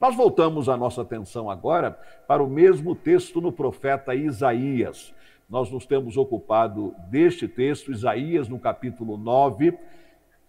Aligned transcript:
Nós 0.00 0.16
voltamos 0.16 0.66
a 0.70 0.78
nossa 0.78 1.02
atenção 1.02 1.50
agora 1.50 1.90
para 2.26 2.42
o 2.42 2.48
mesmo 2.48 2.94
texto 2.94 3.38
no 3.38 3.52
profeta 3.52 4.14
Isaías. 4.14 5.12
Nós 5.46 5.70
nos 5.70 5.84
temos 5.84 6.16
ocupado 6.16 6.94
deste 7.10 7.46
texto, 7.46 7.92
Isaías, 7.92 8.48
no 8.48 8.58
capítulo 8.58 9.18
9, 9.18 9.76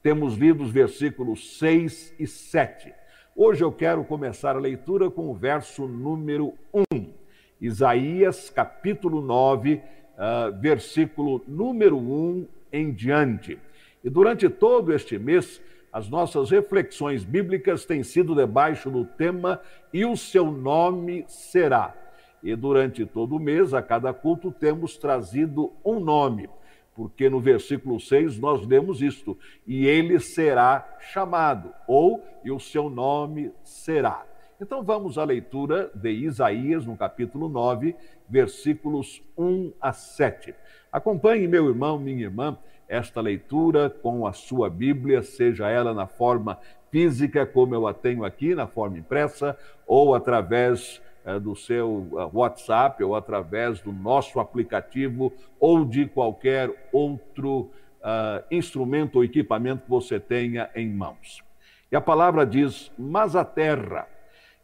temos 0.01 0.37
lido 0.37 0.63
os 0.63 0.71
versículos 0.71 1.57
6 1.59 2.15
e 2.17 2.25
7. 2.25 2.93
Hoje 3.35 3.61
eu 3.61 3.73
quero 3.73 4.05
começar 4.05 4.55
a 4.55 4.59
leitura 4.59 5.11
com 5.11 5.29
o 5.29 5.35
verso 5.35 5.85
número 5.85 6.53
1. 6.73 7.11
Isaías, 7.59 8.49
capítulo 8.49 9.19
9, 9.19 9.73
uh, 9.75 10.61
versículo 10.61 11.43
número 11.45 11.97
1 11.97 12.47
em 12.71 12.93
diante. 12.93 13.59
E 14.01 14.09
durante 14.09 14.47
todo 14.47 14.93
este 14.93 15.19
mês, 15.19 15.61
as 15.91 16.09
nossas 16.09 16.49
reflexões 16.49 17.23
bíblicas 17.23 17.85
têm 17.85 18.03
sido 18.03 18.33
debaixo 18.33 18.89
do 18.89 19.05
tema 19.05 19.61
E 19.93 20.05
o 20.05 20.15
seu 20.15 20.51
nome 20.51 21.25
será. 21.27 21.93
E 22.41 22.55
durante 22.55 23.05
todo 23.05 23.35
o 23.35 23.39
mês, 23.39 23.73
a 23.73 23.81
cada 23.81 24.13
culto, 24.13 24.51
temos 24.51 24.97
trazido 24.97 25.71
um 25.85 25.99
nome, 25.99 26.49
porque 26.95 27.29
no 27.29 27.39
versículo 27.39 27.99
6 27.99 28.39
nós 28.39 28.65
lemos 28.65 29.01
isto: 29.01 29.37
E 29.67 29.85
ele 29.85 30.19
será 30.19 30.97
chamado, 30.99 31.71
ou 31.87 32.23
e 32.43 32.51
o 32.51 32.59
seu 32.59 32.89
nome 32.89 33.51
será. 33.63 34.25
Então 34.59 34.83
vamos 34.83 35.17
à 35.17 35.23
leitura 35.23 35.91
de 35.93 36.11
Isaías, 36.11 36.85
no 36.85 36.95
capítulo 36.95 37.49
9, 37.49 37.95
versículos 38.29 39.21
1 39.37 39.73
a 39.81 39.91
7. 39.91 40.53
Acompanhe, 40.91 41.47
meu 41.47 41.67
irmão, 41.67 41.97
minha 41.97 42.21
irmã, 42.23 42.57
esta 42.91 43.21
leitura 43.21 43.89
com 43.89 44.27
a 44.27 44.33
sua 44.33 44.69
Bíblia, 44.69 45.23
seja 45.23 45.69
ela 45.69 45.93
na 45.93 46.05
forma 46.05 46.59
física, 46.91 47.45
como 47.45 47.73
eu 47.73 47.87
a 47.87 47.93
tenho 47.93 48.25
aqui, 48.25 48.53
na 48.53 48.67
forma 48.67 48.97
impressa, 48.97 49.57
ou 49.87 50.13
através 50.13 51.01
eh, 51.23 51.39
do 51.39 51.55
seu 51.55 52.05
eh, 52.11 52.29
WhatsApp, 52.33 53.01
ou 53.01 53.15
através 53.15 53.79
do 53.79 53.93
nosso 53.93 54.41
aplicativo, 54.41 55.31
ou 55.57 55.85
de 55.85 56.05
qualquer 56.05 56.89
outro 56.91 57.71
uh, 58.01 58.43
instrumento 58.51 59.15
ou 59.15 59.23
equipamento 59.23 59.83
que 59.83 59.89
você 59.89 60.19
tenha 60.19 60.69
em 60.75 60.89
mãos. 60.89 61.41
E 61.89 61.95
a 61.95 62.01
palavra 62.01 62.45
diz: 62.45 62.91
Mas 62.99 63.37
a 63.37 63.45
terra 63.45 64.05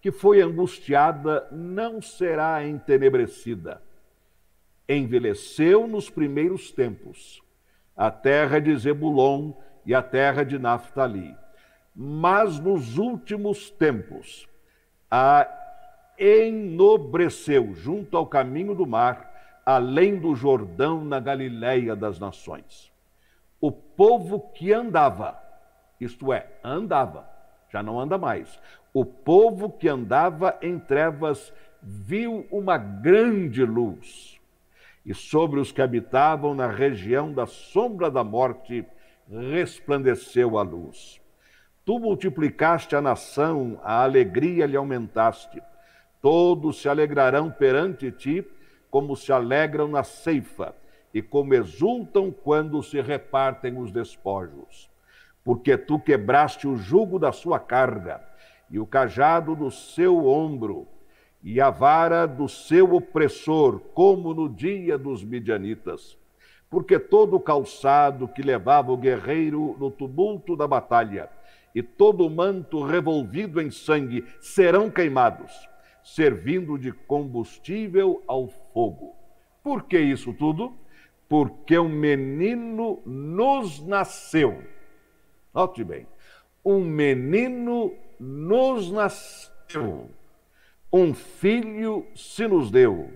que 0.02 0.12
foi 0.12 0.41
angustiada 0.41 1.47
não 1.50 2.02
será 2.02 2.67
entenebrecida. 2.67 3.81
Envelheceu 4.89 5.88
nos 5.88 6.09
primeiros 6.09 6.72
tempos 6.72 7.41
a 7.98 8.12
terra 8.12 8.62
de 8.62 8.78
Zebulon 8.78 9.53
e 9.84 9.95
a 9.95 10.03
terra 10.03 10.45
de 10.45 10.59
Naphtali. 10.59 11.36
Mas 11.95 12.59
nos 12.59 13.00
últimos 13.00 13.72
tempos 13.72 14.48
a 15.09 15.48
enobreceu 16.18 17.73
junto 17.73 18.16
ao 18.16 18.28
caminho 18.28 18.75
do 18.75 18.86
mar, 18.86 19.62
além 19.66 20.20
do 20.20 20.36
Jordão, 20.36 21.03
na 21.03 21.20
Galiléia 21.20 21.95
das 21.95 22.20
nações. 22.20 22.92
O 23.59 23.72
povo 23.72 24.40
que 24.53 24.72
andava, 24.72 25.42
isto 26.00 26.31
é, 26.31 26.48
andava, 26.64 27.28
já 27.70 27.81
não 27.81 28.00
anda 28.00 28.18
mais. 28.18 28.59
O 28.94 29.03
povo 29.03 29.70
que 29.70 29.90
andava 29.90 30.58
em 30.62 30.78
trevas 30.78 31.52
viu 31.81 32.45
uma 32.52 32.78
grande 32.78 33.64
luz 33.64 34.36
e 35.08 35.13
sobre 35.13 35.61
os 35.61 35.72
que 35.72 35.81
habitavam 35.81 36.53
na 36.53 36.67
região 36.67 37.31
da 37.31 37.45
sombra 37.45 38.11
da 38.11 38.25
morte 38.25 38.86
resplandeceu 39.30 40.58
a 40.58 40.61
luz. 40.63 41.22
Tu 41.86 41.97
multiplicaste 41.97 42.94
a 42.94 43.02
nação, 43.02 43.80
a 43.85 44.03
alegria 44.03 44.66
lhe 44.66 44.75
aumentaste. 44.75 45.63
Todos 46.22 46.81
se 46.81 46.89
alegrarão 46.89 47.50
perante 47.50 48.11
ti, 48.11 48.45
como 48.91 49.16
se 49.16 49.31
alegram 49.31 49.88
na 49.88 50.03
ceifa, 50.03 50.75
e 51.13 51.22
como 51.22 51.53
exultam 51.53 52.30
quando 52.30 52.84
se 52.84 53.00
repartem 53.00 53.78
os 53.78 53.94
despojos. 53.94 54.89
Porque 55.41 55.78
tu 55.78 55.97
quebraste 55.97 56.68
o 56.68 56.75
jugo 56.75 57.18
da 57.18 57.31
sua 57.31 57.59
carga 57.62 58.22
e 58.69 58.78
o 58.78 58.85
cajado 58.85 59.56
do 59.56 59.72
seu 59.72 60.28
ombro 60.28 60.85
e 61.44 61.62
a 61.62 61.70
vara 61.70 62.25
do 62.25 62.48
seu 62.48 62.94
opressor, 62.94 63.80
como 63.94 64.34
no 64.34 64.50
dia 64.50 64.98
dos 64.98 65.24
midianitas. 65.24 66.18
Porque 66.70 67.00
todo 67.00 67.36
o 67.36 67.40
calçado 67.40 68.28
que 68.28 68.42
levava 68.42 68.92
o 68.92 68.98
guerreiro 68.98 69.75
no 69.80 69.90
tumulto 69.90 70.56
da 70.56 70.68
batalha 70.68 71.30
e 71.74 71.81
todo 71.81 72.25
o 72.25 72.30
manto 72.30 72.84
revolvido 72.84 73.62
em 73.62 73.72
sangue 73.72 74.25
serão 74.42 74.90
queimados, 74.90 75.52
servindo 76.03 76.78
de 76.78 76.92
combustível 76.92 78.24
ao 78.28 78.48
fogo. 78.74 79.16
Por 79.64 79.84
que 79.84 80.00
isso 80.00 80.34
tudo? 80.34 80.74
Porque 81.30 81.78
um 81.78 81.90
menino 81.90 83.02
nos 83.06 83.86
nasceu. 83.86 84.64
Note 85.54 85.84
bem, 85.84 86.08
um 86.66 86.84
menino 86.84 87.94
nos 88.19 88.92
nasceu 88.92 90.09
um 90.92 91.14
filho 91.14 92.08
se 92.16 92.48
nos 92.48 92.72
deu, 92.72 93.12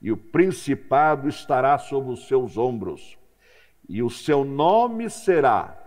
e 0.00 0.10
o 0.10 0.16
principado 0.16 1.28
estará 1.28 1.78
sobre 1.78 2.12
os 2.12 2.26
seus 2.26 2.56
ombros, 2.56 3.18
e 3.88 4.02
o 4.02 4.10
seu 4.10 4.44
nome 4.44 5.10
será 5.10 5.78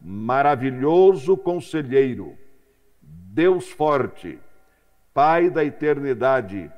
Maravilhoso 0.00 1.36
Conselheiro, 1.36 2.36
Deus 3.02 3.70
Forte, 3.70 4.38
Pai 5.12 5.50
da 5.50 5.62
Eternidade, 5.62 6.72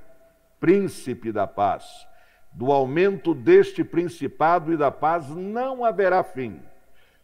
Príncipe 0.59 1.31
da 1.31 1.47
Paz. 1.47 2.07
Do 2.53 2.73
aumento 2.73 3.33
deste 3.33 3.85
principado 3.85 4.73
e 4.73 4.77
da 4.77 4.91
paz 4.91 5.31
não 5.31 5.85
haverá 5.85 6.23
fim, 6.23 6.61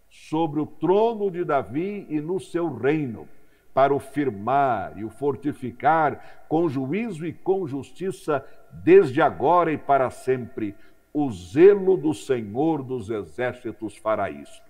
sobre 0.09 0.61
o 0.61 0.67
trono 0.67 1.31
de 1.31 1.45
Davi 1.45 2.07
e 2.09 2.21
no 2.21 2.41
seu 2.41 2.75
reino 2.75 3.29
para 3.73 3.95
o 3.95 3.99
firmar 3.99 4.99
e 4.99 5.05
o 5.05 5.11
fortificar 5.11 6.45
com 6.49 6.69
juízo 6.69 7.27
e 7.27 7.33
com 7.33 7.67
justiça, 7.67 8.45
desde 8.73 9.21
agora 9.21 9.73
e 9.73 9.79
para 9.79 10.11
sempre. 10.11 10.75
O 11.13 11.31
zelo 11.31 11.97
do 11.97 12.13
Senhor 12.13 12.83
dos 12.83 13.11
exércitos 13.11 13.97
fará 13.97 14.31
isto. 14.31 14.69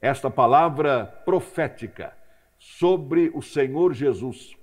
Esta 0.00 0.30
palavra 0.30 1.04
profética 1.24 2.12
sobre 2.58 3.30
o 3.34 3.42
Senhor 3.42 3.92
Jesus, 3.92 4.56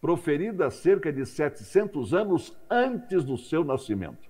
proferida 0.00 0.70
cerca 0.70 1.12
de 1.12 1.24
700 1.24 2.12
anos 2.12 2.56
antes 2.68 3.24
do 3.24 3.36
seu 3.36 3.64
nascimento, 3.64 4.28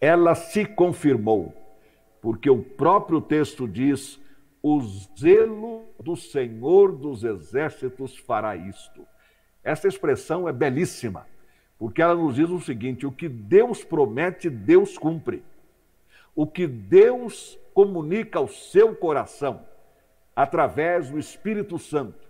ela 0.00 0.34
se 0.34 0.64
confirmou, 0.64 1.54
porque 2.20 2.50
o 2.50 2.62
próprio 2.62 3.20
texto 3.20 3.66
diz 3.68 4.20
o 4.62 4.80
zelo 4.80 5.85
do 6.02 6.16
Senhor 6.16 6.92
dos 6.92 7.24
exércitos 7.24 8.16
fará 8.16 8.56
isto. 8.56 9.06
Essa 9.62 9.88
expressão 9.88 10.48
é 10.48 10.52
belíssima, 10.52 11.26
porque 11.78 12.00
ela 12.00 12.14
nos 12.14 12.36
diz 12.36 12.48
o 12.50 12.60
seguinte: 12.60 13.06
o 13.06 13.12
que 13.12 13.28
Deus 13.28 13.82
promete, 13.84 14.48
Deus 14.48 14.96
cumpre. 14.96 15.42
O 16.34 16.46
que 16.46 16.66
Deus 16.66 17.58
comunica 17.72 18.38
ao 18.38 18.46
seu 18.46 18.94
coração, 18.94 19.66
através 20.34 21.10
do 21.10 21.18
Espírito 21.18 21.78
Santo, 21.78 22.26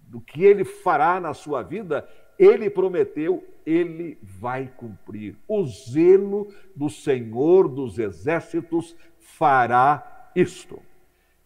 do 0.00 0.20
que 0.20 0.44
ele 0.44 0.64
fará 0.64 1.20
na 1.20 1.34
sua 1.34 1.62
vida, 1.62 2.08
ele 2.38 2.70
prometeu, 2.70 3.44
ele 3.66 4.18
vai 4.22 4.70
cumprir. 4.76 5.36
O 5.48 5.64
zelo 5.64 6.52
do 6.74 6.88
Senhor 6.88 7.68
dos 7.68 7.98
exércitos 7.98 8.96
fará 9.18 10.30
isto. 10.34 10.80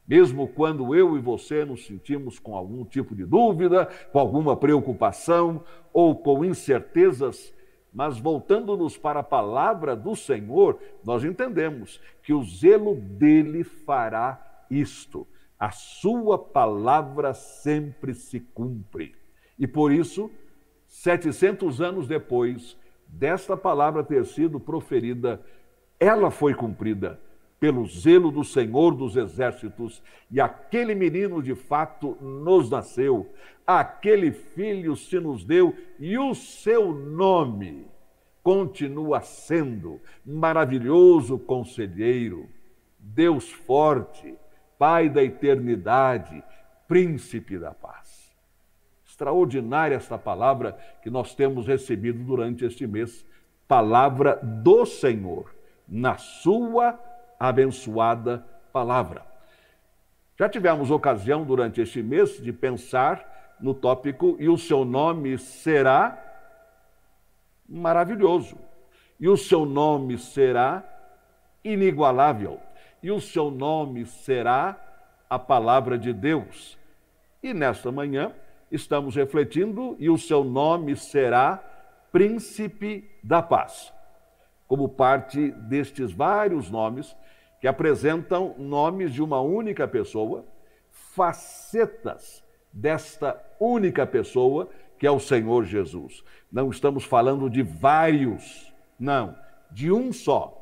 Mesmo 0.08 0.48
quando 0.48 0.94
eu 0.94 1.18
e 1.18 1.20
você 1.20 1.66
nos 1.66 1.84
sentimos 1.84 2.38
com 2.38 2.56
algum 2.56 2.82
tipo 2.82 3.14
de 3.14 3.26
dúvida, 3.26 3.84
com 4.10 4.18
alguma 4.18 4.56
preocupação 4.56 5.62
ou 5.92 6.16
com 6.16 6.42
incertezas, 6.42 7.54
mas 7.92 8.18
voltando-nos 8.18 8.96
para 8.96 9.20
a 9.20 9.24
palavra 9.24 9.94
do 9.94 10.16
Senhor, 10.16 10.78
nós 11.04 11.24
entendemos 11.24 12.00
que 12.22 12.32
o 12.32 12.42
zelo 12.42 12.94
dele 12.94 13.62
fará 13.62 14.64
isto. 14.70 15.26
A 15.58 15.70
sua 15.72 16.38
palavra 16.38 17.34
sempre 17.34 18.14
se 18.14 18.40
cumpre. 18.40 19.14
E 19.58 19.66
por 19.66 19.92
isso, 19.92 20.30
700 20.86 21.82
anos 21.82 22.08
depois 22.08 22.78
desta 23.06 23.58
palavra 23.58 24.02
ter 24.02 24.24
sido 24.24 24.58
proferida, 24.58 25.44
ela 26.00 26.30
foi 26.30 26.54
cumprida 26.54 27.20
pelo 27.60 27.86
zelo 27.86 28.30
do 28.30 28.44
Senhor 28.44 28.94
dos 28.94 29.16
Exércitos, 29.16 30.02
e 30.30 30.40
aquele 30.40 30.94
menino 30.94 31.42
de 31.42 31.54
fato 31.54 32.16
nos 32.20 32.70
nasceu, 32.70 33.32
aquele 33.66 34.30
filho 34.30 34.96
se 34.96 35.18
nos 35.18 35.44
deu, 35.44 35.74
e 35.98 36.16
o 36.16 36.34
seu 36.34 36.92
nome 36.92 37.86
continua 38.42 39.20
sendo 39.20 40.00
maravilhoso 40.24 41.38
conselheiro, 41.38 42.48
Deus 42.98 43.50
forte, 43.50 44.34
Pai 44.78 45.08
da 45.08 45.24
eternidade, 45.24 46.40
príncipe 46.86 47.58
da 47.58 47.72
paz. 47.72 48.32
Extraordinária 49.04 49.96
esta 49.96 50.16
palavra 50.16 50.78
que 51.02 51.10
nós 51.10 51.34
temos 51.34 51.66
recebido 51.66 52.22
durante 52.22 52.64
este 52.64 52.86
mês. 52.86 53.26
Palavra 53.66 54.36
do 54.36 54.86
Senhor, 54.86 55.52
na 55.88 56.16
Sua 56.16 56.92
abençoada 57.38 58.44
palavra. 58.72 59.24
Já 60.38 60.48
tivemos 60.48 60.90
ocasião 60.90 61.44
durante 61.44 61.80
este 61.80 62.02
mês 62.02 62.40
de 62.40 62.52
pensar 62.52 63.56
no 63.60 63.74
tópico 63.74 64.36
e 64.38 64.48
o 64.48 64.56
seu 64.56 64.84
nome 64.84 65.36
será 65.36 66.24
maravilhoso, 67.68 68.56
e 69.18 69.28
o 69.28 69.36
seu 69.36 69.66
nome 69.66 70.16
será 70.16 70.84
inigualável, 71.64 72.60
e 73.02 73.10
o 73.10 73.20
seu 73.20 73.50
nome 73.50 74.06
será 74.06 74.76
a 75.28 75.38
palavra 75.38 75.98
de 75.98 76.12
Deus. 76.12 76.78
E 77.42 77.52
nesta 77.52 77.92
manhã 77.92 78.32
estamos 78.70 79.16
refletindo, 79.16 79.96
e 79.98 80.08
o 80.08 80.16
seu 80.16 80.44
nome 80.44 80.96
será 80.96 81.62
Príncipe 82.10 83.10
da 83.22 83.42
Paz, 83.42 83.92
como 84.66 84.88
parte 84.88 85.50
destes 85.50 86.10
vários 86.10 86.70
nomes 86.70 87.14
que 87.60 87.66
apresentam 87.66 88.54
nomes 88.58 89.12
de 89.12 89.22
uma 89.22 89.40
única 89.40 89.86
pessoa, 89.86 90.44
facetas 90.90 92.44
desta 92.72 93.42
única 93.58 94.06
pessoa, 94.06 94.68
que 94.98 95.06
é 95.06 95.10
o 95.10 95.20
Senhor 95.20 95.64
Jesus. 95.64 96.24
Não 96.50 96.70
estamos 96.70 97.04
falando 97.04 97.48
de 97.48 97.62
vários, 97.62 98.72
não, 98.98 99.36
de 99.70 99.90
um 99.90 100.12
só, 100.12 100.54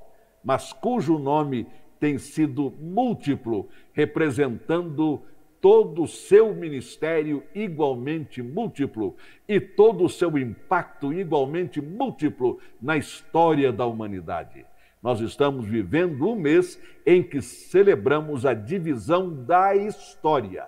mas 0.43 0.73
cujo 0.73 1.19
nome 1.19 1.67
tem 1.99 2.19
sido 2.19 2.73
múltiplo, 2.81 3.69
representando 3.93 5.23
todo 5.61 6.03
o 6.03 6.09
seu 6.09 6.55
ministério 6.55 7.43
igualmente 7.55 8.43
múltiplo 8.43 9.17
e 9.49 9.59
todo 9.59 10.05
o 10.05 10.09
seu 10.09 10.39
impacto 10.39 11.13
igualmente 11.13 11.81
múltiplo 11.81 12.61
na 12.81 12.97
história 12.97 13.73
da 13.73 13.87
humanidade. 13.87 14.65
Nós 15.06 15.20
estamos 15.20 15.64
vivendo 15.64 16.29
um 16.29 16.35
mês 16.35 16.82
em 17.06 17.23
que 17.23 17.41
celebramos 17.41 18.44
a 18.44 18.53
divisão 18.53 19.32
da 19.44 19.73
história, 19.73 20.67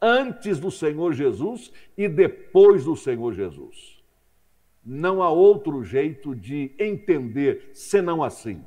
antes 0.00 0.58
do 0.58 0.70
Senhor 0.70 1.12
Jesus 1.12 1.70
e 1.94 2.08
depois 2.08 2.86
do 2.86 2.96
Senhor 2.96 3.34
Jesus. 3.34 4.02
Não 4.82 5.22
há 5.22 5.28
outro 5.28 5.84
jeito 5.84 6.34
de 6.34 6.72
entender 6.78 7.72
senão 7.74 8.24
assim. 8.24 8.64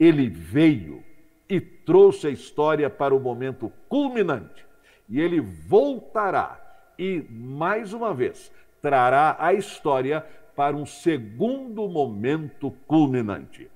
Ele 0.00 0.30
veio 0.30 1.04
e 1.46 1.60
trouxe 1.60 2.28
a 2.28 2.30
história 2.30 2.88
para 2.88 3.14
o 3.14 3.20
momento 3.20 3.70
culminante, 3.86 4.64
e 5.10 5.20
ele 5.20 5.42
voltará 5.42 6.58
e, 6.98 7.22
mais 7.28 7.92
uma 7.92 8.14
vez, 8.14 8.50
trará 8.80 9.36
a 9.38 9.52
história 9.52 10.24
para 10.56 10.74
um 10.74 10.86
segundo 10.86 11.86
momento 11.86 12.70
culminante. 12.86 13.68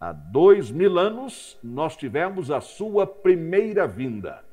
Há 0.00 0.12
dois 0.12 0.70
mil 0.70 0.96
anos, 0.96 1.58
nós 1.62 1.96
tivemos 1.96 2.50
a 2.50 2.60
sua 2.60 3.06
primeira 3.06 3.86
vinda. 3.86 4.44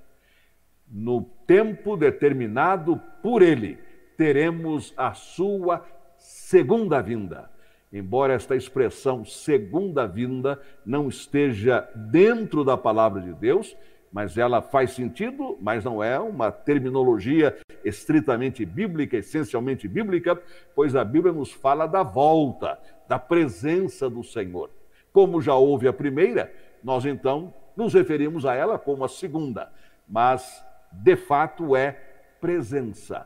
No 0.88 1.22
tempo 1.46 1.96
determinado 1.96 3.00
por 3.22 3.44
ele, 3.44 3.78
teremos 4.18 4.94
a 4.98 5.14
sua 5.14 5.86
segunda 6.18 7.02
vinda. 7.02 7.50
Embora 7.94 8.34
esta 8.34 8.56
expressão 8.56 9.24
segunda 9.24 10.08
vinda 10.08 10.60
não 10.86 11.08
esteja 11.08 11.88
dentro 11.96 12.64
da 12.64 12.76
palavra 12.76 13.22
de 13.22 13.34
Deus, 13.34 13.76
mas 14.12 14.38
ela 14.38 14.62
faz 14.62 14.92
sentido, 14.92 15.58
mas 15.62 15.84
não 15.84 16.04
é 16.04 16.20
uma 16.20 16.52
terminologia 16.52 17.56
estritamente 17.84 18.66
bíblica, 18.66 19.18
essencialmente 19.18 19.88
bíblica, 19.88 20.42
pois 20.74 20.96
a 20.96 21.04
Bíblia 21.04 21.34
nos 21.34 21.52
fala 21.52 21.86
da 21.86 22.02
volta, 22.02 22.80
da 23.08 23.20
presença 23.20 24.10
do 24.10 24.24
Senhor. 24.24 24.72
Como 25.16 25.42
já 25.42 25.56
houve 25.56 25.88
a 25.88 25.94
primeira, 25.94 26.54
nós 26.84 27.06
então 27.06 27.54
nos 27.74 27.94
referimos 27.94 28.46
a 28.46 28.54
ela 28.54 28.78
como 28.78 29.06
a 29.06 29.08
segunda, 29.08 29.72
mas 30.06 30.62
de 30.92 31.16
fato 31.16 31.74
é 31.74 31.94
presença, 32.42 33.26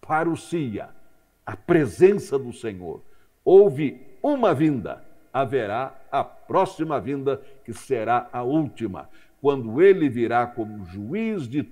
parousia, 0.00 0.88
a 1.46 1.56
presença 1.56 2.36
do 2.36 2.52
Senhor. 2.52 3.00
Houve 3.44 4.04
uma 4.20 4.52
vinda, 4.52 5.04
haverá 5.32 5.94
a 6.10 6.24
próxima 6.24 7.00
vinda, 7.00 7.40
que 7.64 7.72
será 7.72 8.28
a 8.32 8.42
última, 8.42 9.08
quando 9.40 9.80
ele 9.80 10.08
virá 10.08 10.48
como 10.48 10.84
juiz 10.84 11.46
de 11.46 11.62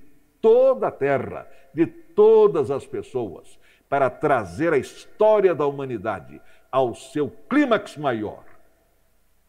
toda 0.41 0.87
a 0.87 0.93
terra, 0.93 1.49
de 1.75 1.85
todas 1.85 2.71
as 2.71 2.87
pessoas, 2.87 3.59
para 3.89 4.09
trazer 4.09 4.73
a 4.73 4.79
história 4.79 5.53
da 5.53 5.67
humanidade 5.67 6.41
ao 6.71 6.95
seu 6.95 7.29
clímax 7.49 7.97
maior 7.97 8.52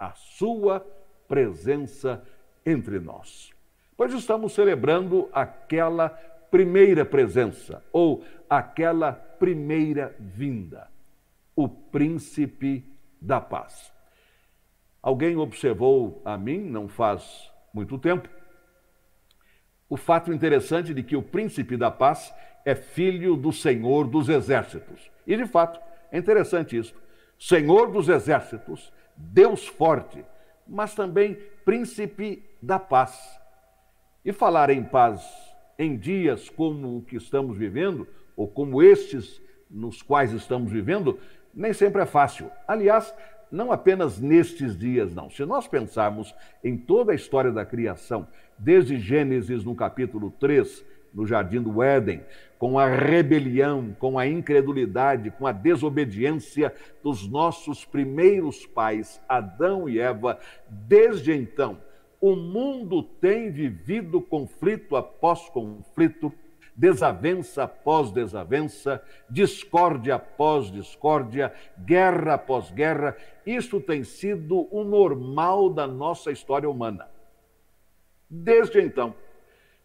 a 0.04 0.14
sua 0.16 0.86
presença 1.28 2.24
entre 2.66 3.00
nós. 3.00 3.52
Pois 3.96 4.14
estamos 4.14 4.54
celebrando 4.54 5.30
aquela 5.32 6.10
primeira 6.10 7.06
presença, 7.06 7.84
ou 7.92 8.24
aquela 8.50 9.14
primeira 9.14 10.16
vinda, 10.20 10.88
o 11.56 11.68
príncipe 11.68 12.86
da 13.20 13.40
paz. 13.40 13.92
Alguém 15.02 15.38
observou 15.38 16.22
a 16.24 16.38
mim, 16.38 16.60
não 16.60 16.88
faz 16.88 17.52
muito 17.74 17.98
tempo, 17.98 18.30
o 19.90 19.98
fato 19.98 20.34
interessante 20.34 20.94
de 20.94 21.04
que 21.04 21.16
o 21.16 21.24
príncipe 21.24 21.78
da 21.78 21.90
paz 21.90 22.34
é 22.66 22.76
filho 22.76 23.36
do 23.36 23.52
Senhor 23.52 24.08
dos 24.08 24.30
exércitos. 24.30 25.12
E 25.26 25.36
de 25.36 25.46
fato, 25.46 25.80
é 26.12 26.18
interessante 26.18 26.78
isso. 26.78 26.94
Senhor 27.40 27.92
dos 27.92 28.10
exércitos 28.10 28.92
Deus 29.16 29.68
forte, 29.68 30.24
mas 30.68 30.96
também 30.96 31.38
príncipe 31.66 32.44
da 32.62 32.80
paz. 32.80 33.40
E 34.24 34.32
falar 34.32 34.70
em 34.70 34.84
paz 34.84 35.22
em 35.78 35.98
dias 35.98 36.50
como 36.50 36.98
o 36.98 37.02
que 37.02 37.16
estamos 37.16 37.58
vivendo, 37.58 38.08
ou 38.36 38.48
como 38.48 38.82
estes 38.82 39.42
nos 39.70 40.02
quais 40.02 40.32
estamos 40.32 40.72
vivendo, 40.72 41.20
nem 41.54 41.74
sempre 41.74 42.02
é 42.02 42.06
fácil. 42.06 42.50
Aliás, 42.68 43.14
não 43.52 43.72
apenas 43.72 44.20
nestes 44.20 44.78
dias, 44.78 45.14
não. 45.14 45.30
Se 45.30 45.46
nós 45.46 45.68
pensarmos 45.68 46.34
em 46.64 46.78
toda 46.78 47.12
a 47.12 47.16
história 47.16 47.52
da 47.52 47.66
criação, 47.66 48.28
desde 48.58 48.98
Gênesis 48.98 49.64
no 49.64 49.76
capítulo 49.76 50.32
3, 50.40 50.84
no 51.14 51.26
jardim 51.28 51.62
do 51.62 51.84
Éden, 51.84 52.24
com 52.58 52.80
a 52.80 52.88
rebelião, 52.88 53.96
com 54.00 54.18
a 54.18 54.26
incredulidade, 54.26 55.32
com 55.32 55.46
a 55.46 55.52
desobediência 55.52 56.74
dos 57.04 57.28
nossos 57.28 57.86
primeiros 57.86 58.66
pais, 58.66 59.22
Adão 59.28 59.88
e 59.88 60.00
Eva, 60.00 60.40
desde 60.70 61.34
então, 61.34 61.78
o 62.20 62.38
mundo 62.38 63.04
tem 63.04 63.52
vivido 63.52 64.22
conflito 64.22 64.96
após 64.96 65.50
conflito, 65.50 66.32
desavença 66.74 67.64
após 67.64 68.12
desavença, 68.12 69.04
discórdia 69.30 70.16
após 70.16 70.72
discórdia, 70.72 71.54
guerra 71.86 72.36
após 72.36 72.72
guerra. 72.72 73.18
Isso 73.46 73.82
tem 73.82 74.06
sido 74.06 74.68
o 74.72 74.86
normal 74.86 75.70
da 75.70 75.86
nossa 75.86 76.32
história 76.32 76.70
humana. 76.70 77.10
Desde 78.30 78.82
então. 78.82 79.14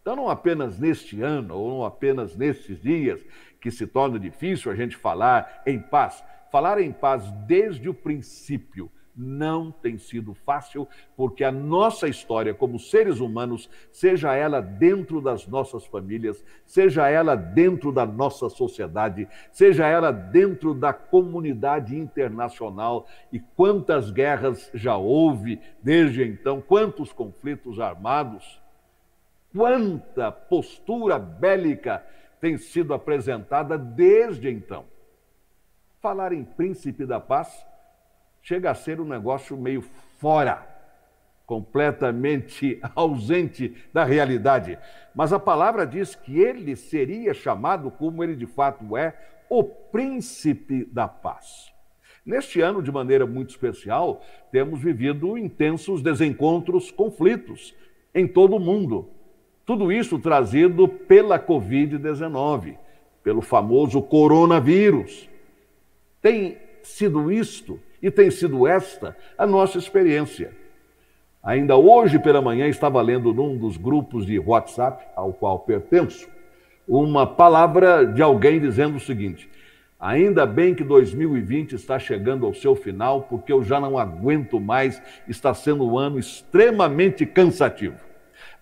Então, 0.09 0.17
não 0.17 0.31
apenas 0.31 0.79
neste 0.79 1.21
ano, 1.21 1.55
ou 1.55 1.69
não 1.69 1.85
apenas 1.85 2.35
nestes 2.35 2.81
dias, 2.81 3.23
que 3.61 3.71
se 3.71 3.87
torna 3.87 4.19
difícil 4.19 4.73
a 4.73 4.75
gente 4.75 4.97
falar 4.97 5.63
em 5.67 5.79
paz. 5.79 6.25
Falar 6.51 6.81
em 6.81 6.91
paz 6.91 7.31
desde 7.47 7.91
o 7.91 7.93
princípio 7.93 8.91
não 9.15 9.71
tem 9.71 9.99
sido 9.99 10.33
fácil, 10.33 10.89
porque 11.15 11.45
a 11.45 11.53
nossa 11.53 12.09
história 12.09 12.55
como 12.55 12.79
seres 12.79 13.21
humanos, 13.21 13.69
seja 13.93 14.35
ela 14.35 14.63
dentro 14.63 15.21
das 15.21 15.47
nossas 15.47 15.85
famílias, 15.85 16.43
seja 16.65 17.07
ela 17.07 17.35
dentro 17.35 17.93
da 17.93 18.07
nossa 18.07 18.49
sociedade, 18.49 19.29
seja 19.53 19.87
ela 19.87 20.11
dentro 20.11 20.73
da 20.73 20.95
comunidade 20.95 21.95
internacional, 21.95 23.07
e 23.31 23.39
quantas 23.39 24.11
guerras 24.11 24.71
já 24.73 24.97
houve 24.97 25.61
desde 25.83 26.25
então, 26.25 26.63
quantos 26.63 27.13
conflitos 27.13 27.79
armados 27.79 28.59
quanta 29.55 30.31
postura 30.31 31.19
bélica 31.19 32.05
tem 32.41 32.57
sido 32.57 32.95
apresentada 32.95 33.77
desde 33.77 34.49
então. 34.49 34.85
Falar 36.01 36.33
em 36.33 36.45
príncipe 36.45 37.05
da 37.05 37.19
paz 37.19 37.67
chega 38.43 38.71
a 38.71 38.75
ser 38.75 39.01
um 39.01 39.05
negócio 39.05 39.57
meio 39.57 39.83
fora, 40.19 40.67
completamente 41.45 42.79
ausente 42.95 43.75
da 43.93 44.05
realidade. 44.05 44.79
Mas 45.15 45.33
a 45.33 45.39
palavra 45.39 45.87
diz 45.87 46.15
que 46.15 46.39
ele 46.39 46.77
seria 46.77 47.35
chamado, 47.35 47.91
como 47.91 48.23
ele 48.23 48.37
de 48.37 48.47
fato 48.47 48.97
é, 48.97 49.15
o 49.51 49.65
príncipe 49.65 50.85
da 50.85 51.09
paz. 51.09 51.73
Neste 52.25 52.61
ano, 52.61 52.83
de 52.83 52.93
maneira 52.93 53.27
muito 53.27 53.51
especial, 53.51 54.23
temos 54.53 54.81
vivido 54.81 55.39
intensos 55.39 56.03
desencontros, 56.03 56.91
conflitos 56.91 57.75
em 58.15 58.29
todo 58.29 58.57
o 58.57 58.61
mundo. 58.61 59.11
Tudo 59.69 59.93
isso 59.93 60.19
trazido 60.19 60.89
pela 60.89 61.39
Covid-19, 61.39 62.75
pelo 63.23 63.43
famoso 63.43 64.01
coronavírus. 64.01 65.29
Tem 66.23 66.57
sido 66.83 67.31
isto 67.31 67.79
e 68.01 68.11
tem 68.11 68.31
sido 68.31 68.67
esta 68.67 69.15
a 69.37 69.47
nossa 69.47 69.77
experiência. 69.77 70.53
Ainda 71.43 71.77
hoje 71.77 72.19
pela 72.19 72.41
manhã 72.41 72.67
estava 72.67 73.03
lendo 73.03 73.31
num 73.35 73.59
dos 73.59 73.77
grupos 73.77 74.25
de 74.25 74.39
WhatsApp 74.39 75.07
ao 75.15 75.35
qual 75.35 75.59
pertenço 75.59 76.27
uma 76.89 77.27
palavra 77.27 78.07
de 78.07 78.23
alguém 78.23 78.59
dizendo 78.59 78.97
o 78.97 79.01
seguinte: 79.01 79.51
Ainda 80.01 80.47
bem 80.47 80.75
que 80.75 80.83
2020 80.83 81.75
está 81.75 81.99
chegando 81.99 82.47
ao 82.47 82.55
seu 82.55 82.75
final, 82.75 83.25
porque 83.25 83.53
eu 83.53 83.63
já 83.63 83.79
não 83.79 83.99
aguento 83.99 84.59
mais, 84.59 85.03
está 85.29 85.53
sendo 85.53 85.87
um 85.87 85.99
ano 85.99 86.19
extremamente 86.19 87.27
cansativo. 87.27 88.08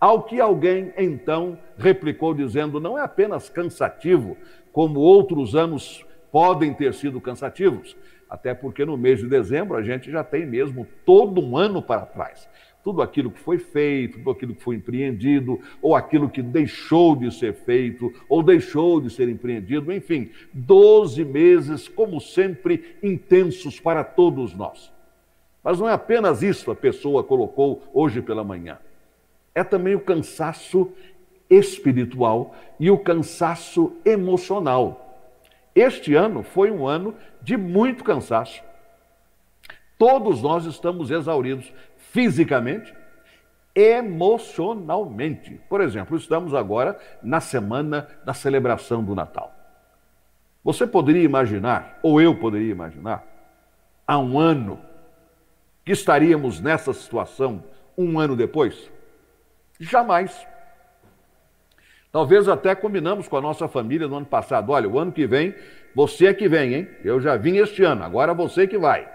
Ao 0.00 0.22
que 0.22 0.40
alguém 0.40 0.92
então 0.96 1.58
replicou 1.78 2.34
dizendo: 2.34 2.80
não 2.80 2.98
é 2.98 3.02
apenas 3.02 3.48
cansativo, 3.48 4.36
como 4.72 5.00
outros 5.00 5.54
anos 5.54 6.04
podem 6.30 6.74
ter 6.74 6.92
sido 6.94 7.20
cansativos, 7.20 7.96
até 8.28 8.54
porque 8.54 8.84
no 8.84 8.96
mês 8.96 9.20
de 9.20 9.28
dezembro 9.28 9.76
a 9.76 9.82
gente 9.82 10.10
já 10.10 10.22
tem 10.22 10.44
mesmo 10.44 10.86
todo 11.04 11.40
um 11.40 11.56
ano 11.56 11.80
para 11.80 12.04
trás 12.04 12.48
tudo 12.86 13.02
aquilo 13.02 13.32
que 13.32 13.40
foi 13.40 13.58
feito, 13.58 14.18
tudo 14.18 14.30
aquilo 14.30 14.54
que 14.54 14.62
foi 14.62 14.76
empreendido, 14.76 15.58
ou 15.82 15.96
aquilo 15.96 16.30
que 16.30 16.40
deixou 16.40 17.16
de 17.16 17.34
ser 17.34 17.52
feito, 17.52 18.14
ou 18.28 18.44
deixou 18.44 19.00
de 19.00 19.10
ser 19.10 19.28
empreendido, 19.28 19.92
enfim, 19.92 20.30
12 20.54 21.24
meses, 21.24 21.88
como 21.88 22.20
sempre, 22.20 22.96
intensos 23.02 23.80
para 23.80 24.04
todos 24.04 24.54
nós. 24.54 24.92
Mas 25.64 25.80
não 25.80 25.88
é 25.88 25.94
apenas 25.94 26.44
isso 26.44 26.70
a 26.70 26.76
pessoa 26.76 27.24
colocou 27.24 27.82
hoje 27.92 28.22
pela 28.22 28.44
manhã. 28.44 28.78
É 29.56 29.64
também 29.64 29.94
o 29.94 30.00
cansaço 30.00 30.92
espiritual 31.48 32.54
e 32.78 32.90
o 32.90 32.98
cansaço 32.98 33.96
emocional. 34.04 35.24
Este 35.74 36.14
ano 36.14 36.42
foi 36.42 36.70
um 36.70 36.86
ano 36.86 37.14
de 37.40 37.56
muito 37.56 38.04
cansaço. 38.04 38.62
Todos 39.98 40.42
nós 40.42 40.66
estamos 40.66 41.10
exauridos 41.10 41.72
fisicamente, 41.96 42.94
emocionalmente. 43.74 45.58
Por 45.70 45.80
exemplo, 45.80 46.18
estamos 46.18 46.52
agora 46.52 46.98
na 47.22 47.40
semana 47.40 48.06
da 48.26 48.34
celebração 48.34 49.02
do 49.02 49.14
Natal. 49.14 49.54
Você 50.62 50.86
poderia 50.86 51.22
imaginar, 51.22 51.98
ou 52.02 52.20
eu 52.20 52.34
poderia 52.34 52.72
imaginar, 52.72 53.24
há 54.06 54.18
um 54.18 54.38
ano, 54.38 54.78
que 55.82 55.92
estaríamos 55.92 56.60
nessa 56.60 56.92
situação 56.92 57.64
um 57.96 58.20
ano 58.20 58.36
depois? 58.36 58.94
Jamais. 59.78 60.46
Talvez 62.10 62.48
até 62.48 62.74
combinamos 62.74 63.28
com 63.28 63.36
a 63.36 63.42
nossa 63.42 63.68
família 63.68 64.08
no 64.08 64.16
ano 64.16 64.26
passado: 64.26 64.72
olha, 64.72 64.88
o 64.88 64.98
ano 64.98 65.12
que 65.12 65.26
vem, 65.26 65.54
você 65.94 66.26
é 66.26 66.34
que 66.34 66.48
vem, 66.48 66.74
hein? 66.74 66.88
Eu 67.04 67.20
já 67.20 67.36
vim 67.36 67.58
este 67.58 67.82
ano, 67.82 68.02
agora 68.02 68.32
você 68.32 68.66
que 68.66 68.78
vai. 68.78 69.06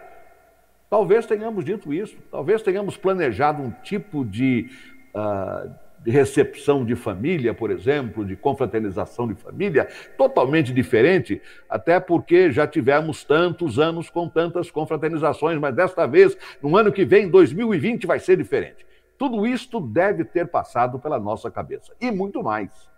Talvez 0.90 1.26
tenhamos 1.26 1.64
dito 1.64 1.94
isso, 1.94 2.18
talvez 2.30 2.62
tenhamos 2.62 2.98
planejado 2.98 3.64
um 3.64 3.72
tipo 3.72 4.26
de, 4.26 4.70
uh, 5.16 5.74
de 6.04 6.12
recepção 6.12 6.84
de 6.84 6.96
família, 6.96 7.54
por 7.54 7.72
exemplo, 7.72 8.26
de 8.26 8.36
confraternização 8.36 9.26
de 9.26 9.34
família, 9.36 9.88
totalmente 10.18 10.74
diferente, 10.74 11.42
até 11.70 11.98
porque 11.98 12.52
já 12.52 12.68
tivemos 12.68 13.24
tantos 13.24 13.80
anos 13.80 14.10
com 14.10 14.28
tantas 14.28 14.70
confraternizações, 14.70 15.58
mas 15.58 15.74
desta 15.74 16.06
vez, 16.06 16.38
no 16.62 16.76
ano 16.76 16.92
que 16.92 17.06
vem, 17.06 17.30
2020, 17.30 18.06
vai 18.06 18.20
ser 18.20 18.36
diferente. 18.36 18.86
Tudo 19.22 19.46
isto 19.46 19.80
deve 19.80 20.26
ter 20.26 20.48
passado 20.48 20.98
pela 20.98 21.20
nossa 21.20 21.52
cabeça, 21.52 21.94
e 22.02 22.10
muito 22.10 22.42
mais. 22.42 22.90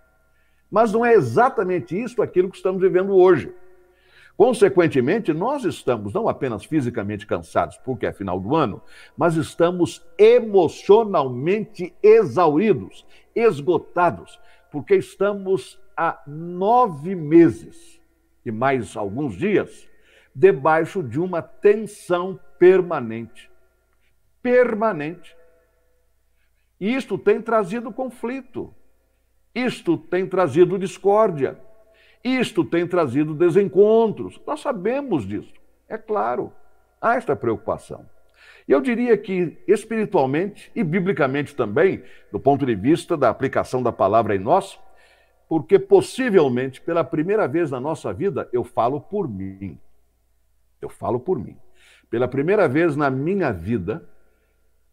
Mas 0.71 0.89
não 0.93 1.05
é 1.05 1.11
exatamente 1.11 2.01
isso 2.01 2.21
aquilo 2.21 2.49
que 2.49 2.55
estamos 2.55 2.81
vivendo 2.81 3.13
hoje. 3.13 3.53
Consequentemente, 4.37 5.33
nós 5.33 5.65
estamos 5.65 6.13
não 6.13 6.29
apenas 6.29 6.63
fisicamente 6.63 7.27
cansados, 7.27 7.75
porque 7.79 8.05
é 8.05 8.13
final 8.13 8.39
do 8.39 8.55
ano, 8.55 8.81
mas 9.17 9.35
estamos 9.35 10.01
emocionalmente 10.17 11.93
exauridos, 12.01 13.05
esgotados, 13.35 14.39
porque 14.71 14.95
estamos 14.95 15.77
há 15.97 16.23
nove 16.25 17.15
meses 17.15 17.99
e 18.45 18.49
mais 18.49 18.95
alguns 18.95 19.35
dias 19.35 19.89
debaixo 20.33 21.03
de 21.03 21.19
uma 21.19 21.41
tensão 21.41 22.39
permanente. 22.57 23.51
Permanente. 24.41 25.35
Isto 26.85 27.17
tem 27.17 27.41
trazido 27.41 27.91
conflito, 27.91 28.73
isto 29.53 29.97
tem 29.97 30.27
trazido 30.27 30.77
discórdia 30.77 31.59
isto 32.23 32.63
tem 32.63 32.87
trazido 32.87 33.33
desencontros. 33.35 34.39
Nós 34.47 34.61
sabemos 34.61 35.27
disso. 35.27 35.53
É 35.89 35.97
claro, 35.97 36.53
há 37.01 37.15
esta 37.15 37.35
preocupação. 37.35 38.05
E 38.65 38.71
eu 38.71 38.79
diria 38.79 39.17
que 39.17 39.57
espiritualmente 39.67 40.71
e 40.73 40.83
biblicamente 40.83 41.53
também, 41.53 42.01
do 42.31 42.39
ponto 42.39 42.65
de 42.65 42.73
vista 42.73 43.17
da 43.17 43.29
aplicação 43.29 43.83
da 43.83 43.91
palavra 43.91 44.35
em 44.35 44.39
nós, 44.39 44.79
porque 45.49 45.77
possivelmente 45.77 46.79
pela 46.79 47.03
primeira 47.03 47.45
vez 47.45 47.69
na 47.69 47.79
nossa 47.79 48.13
vida 48.13 48.47
eu 48.53 48.63
falo 48.63 49.01
por 49.01 49.27
mim. 49.27 49.77
Eu 50.81 50.87
falo 50.87 51.19
por 51.19 51.37
mim. 51.37 51.57
Pela 52.09 52.27
primeira 52.27 52.69
vez 52.69 52.95
na 52.95 53.09
minha 53.09 53.51
vida, 53.51 54.07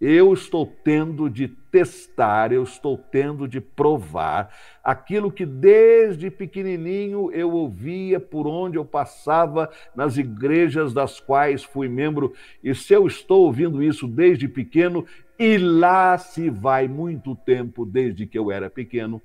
eu 0.00 0.32
estou 0.32 0.64
tendo 0.64 1.28
de 1.28 1.46
testar, 1.46 2.52
eu 2.52 2.62
estou 2.62 2.96
tendo 2.96 3.46
de 3.46 3.60
provar 3.60 4.50
aquilo 4.82 5.30
que 5.30 5.44
desde 5.44 6.30
pequenininho 6.30 7.30
eu 7.32 7.52
ouvia 7.52 8.18
por 8.18 8.46
onde 8.46 8.78
eu 8.78 8.84
passava 8.84 9.70
nas 9.94 10.16
igrejas 10.16 10.94
das 10.94 11.20
quais 11.20 11.62
fui 11.62 11.86
membro. 11.86 12.32
E 12.64 12.74
se 12.74 12.94
eu 12.94 13.06
estou 13.06 13.44
ouvindo 13.44 13.82
isso 13.82 14.08
desde 14.08 14.48
pequeno, 14.48 15.04
e 15.38 15.58
lá 15.58 16.16
se 16.16 16.48
vai 16.48 16.88
muito 16.88 17.36
tempo 17.36 17.84
desde 17.84 18.26
que 18.26 18.38
eu 18.38 18.50
era 18.50 18.70
pequeno, 18.70 19.20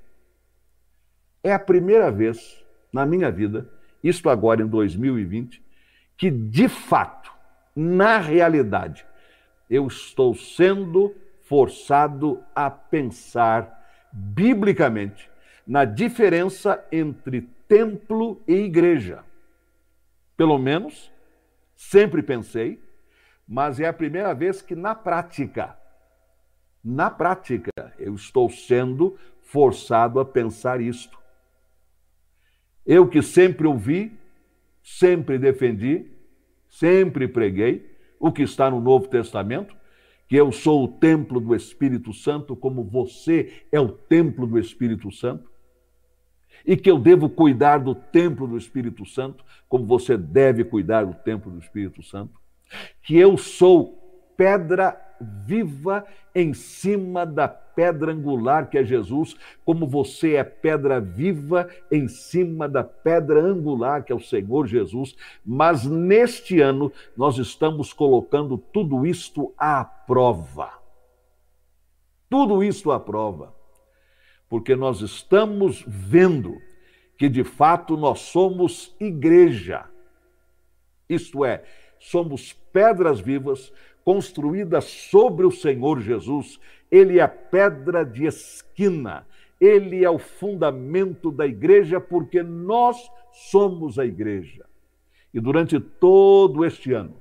é 1.42 1.54
a 1.54 1.60
primeira 1.60 2.12
vez 2.12 2.64
na 2.92 3.06
minha 3.06 3.32
vida, 3.32 3.70
isto 4.04 4.30
agora 4.30 4.62
em 4.62 4.68
2020, 4.68 5.64
que 6.18 6.30
de 6.30 6.68
fato, 6.68 7.32
na 7.76 8.18
realidade, 8.18 9.06
eu 9.70 9.88
estou 9.88 10.36
sendo 10.36 11.16
forçado 11.42 12.44
a 12.54 12.70
pensar 12.70 13.84
biblicamente 14.12 15.30
na 15.66 15.86
diferença 15.86 16.84
entre 16.92 17.42
templo 17.68 18.42
e 18.48 18.54
igreja. 18.54 19.24
Pelo 20.38 20.58
menos, 20.58 21.12
sempre 21.76 22.22
pensei, 22.22 22.80
mas 23.48 23.80
é 23.80 23.88
a 23.88 23.94
primeira 23.94 24.34
vez 24.34 24.62
que 24.62 24.76
na 24.76 24.96
prática, 24.96 25.78
na 26.84 27.10
prática, 27.10 27.72
eu 27.98 28.14
estou 28.16 28.50
sendo 28.50 29.18
forçado 29.42 30.20
a 30.20 30.26
pensar 30.26 30.82
isto. 30.82 31.18
Eu 32.86 33.08
que 33.08 33.22
sempre 33.22 33.66
ouvi, 33.66 34.16
sempre 34.84 35.40
defendi, 35.40 36.12
sempre 36.70 37.28
preguei, 37.28 37.95
o 38.28 38.32
que 38.32 38.42
está 38.42 38.72
no 38.72 38.82
Novo 38.82 39.08
Testamento, 39.08 39.76
que 40.28 40.36
eu 40.36 40.52
sou 40.52 40.84
o 40.84 40.88
templo 40.88 41.40
do 41.40 41.56
Espírito 41.56 42.12
Santo, 42.12 42.56
como 42.56 42.84
você 42.84 43.62
é 43.72 43.80
o 43.80 43.90
templo 43.90 44.48
do 44.48 44.58
Espírito 44.58 45.12
Santo, 45.12 45.48
e 46.66 46.76
que 46.76 46.90
eu 46.90 46.98
devo 46.98 47.30
cuidar 47.30 47.78
do 47.78 47.94
templo 47.94 48.48
do 48.48 48.58
Espírito 48.58 49.06
Santo, 49.06 49.46
como 49.70 49.86
você 49.86 50.18
deve 50.18 50.64
cuidar 50.64 51.06
do 51.06 51.14
templo 51.14 51.52
do 51.52 51.60
Espírito 51.60 52.02
Santo, 52.02 52.34
que 53.04 53.16
eu 53.16 53.38
sou 53.38 54.34
pedra 54.36 55.00
viva 55.20 56.06
em 56.34 56.54
cima 56.54 57.26
da 57.26 57.48
pedra 57.48 58.12
angular 58.12 58.70
que 58.70 58.78
é 58.78 58.84
Jesus, 58.84 59.36
como 59.64 59.88
você 59.88 60.36
é 60.36 60.44
pedra 60.44 61.00
viva 61.00 61.70
em 61.92 62.08
cima 62.08 62.68
da 62.70 62.84
pedra 62.84 63.42
angular 63.42 64.04
que 64.04 64.12
é 64.12 64.16
o 64.16 64.20
Senhor 64.20 64.66
Jesus. 64.66 65.16
Mas 65.46 65.86
neste 65.86 66.60
ano 66.60 66.92
nós 67.16 67.38
estamos 67.38 67.92
colocando 67.94 68.58
tudo 68.58 69.06
isto 69.06 69.54
à 69.58 69.84
prova. 69.84 70.72
Tudo 72.30 72.64
isto 72.64 72.92
à 72.92 73.00
prova. 73.00 73.54
Porque 74.50 74.76
nós 74.76 75.02
estamos 75.02 75.84
vendo 75.88 76.58
que 77.18 77.30
de 77.30 77.44
fato 77.44 77.98
nós 77.98 78.20
somos 78.20 78.96
igreja. 79.00 79.86
Isto 81.08 81.46
é, 81.46 81.64
somos 82.10 82.54
pedras 82.72 83.20
vivas 83.20 83.74
construída 84.04 84.80
sobre 84.80 85.46
o 85.46 85.52
Senhor 85.52 86.00
Jesus. 86.00 86.60
Ele 86.92 87.18
é 87.18 87.24
a 87.24 87.28
pedra 87.28 88.06
de 88.06 88.26
esquina, 88.26 89.26
ele 89.60 90.04
é 90.04 90.10
o 90.10 90.20
fundamento 90.20 91.32
da 91.32 91.48
igreja, 91.48 92.00
porque 92.00 92.44
nós 92.44 92.98
somos 93.32 93.98
a 93.98 94.06
igreja. 94.06 94.66
E 95.34 95.40
durante 95.40 95.80
todo 95.80 96.64
este 96.64 96.94
ano, 96.94 97.16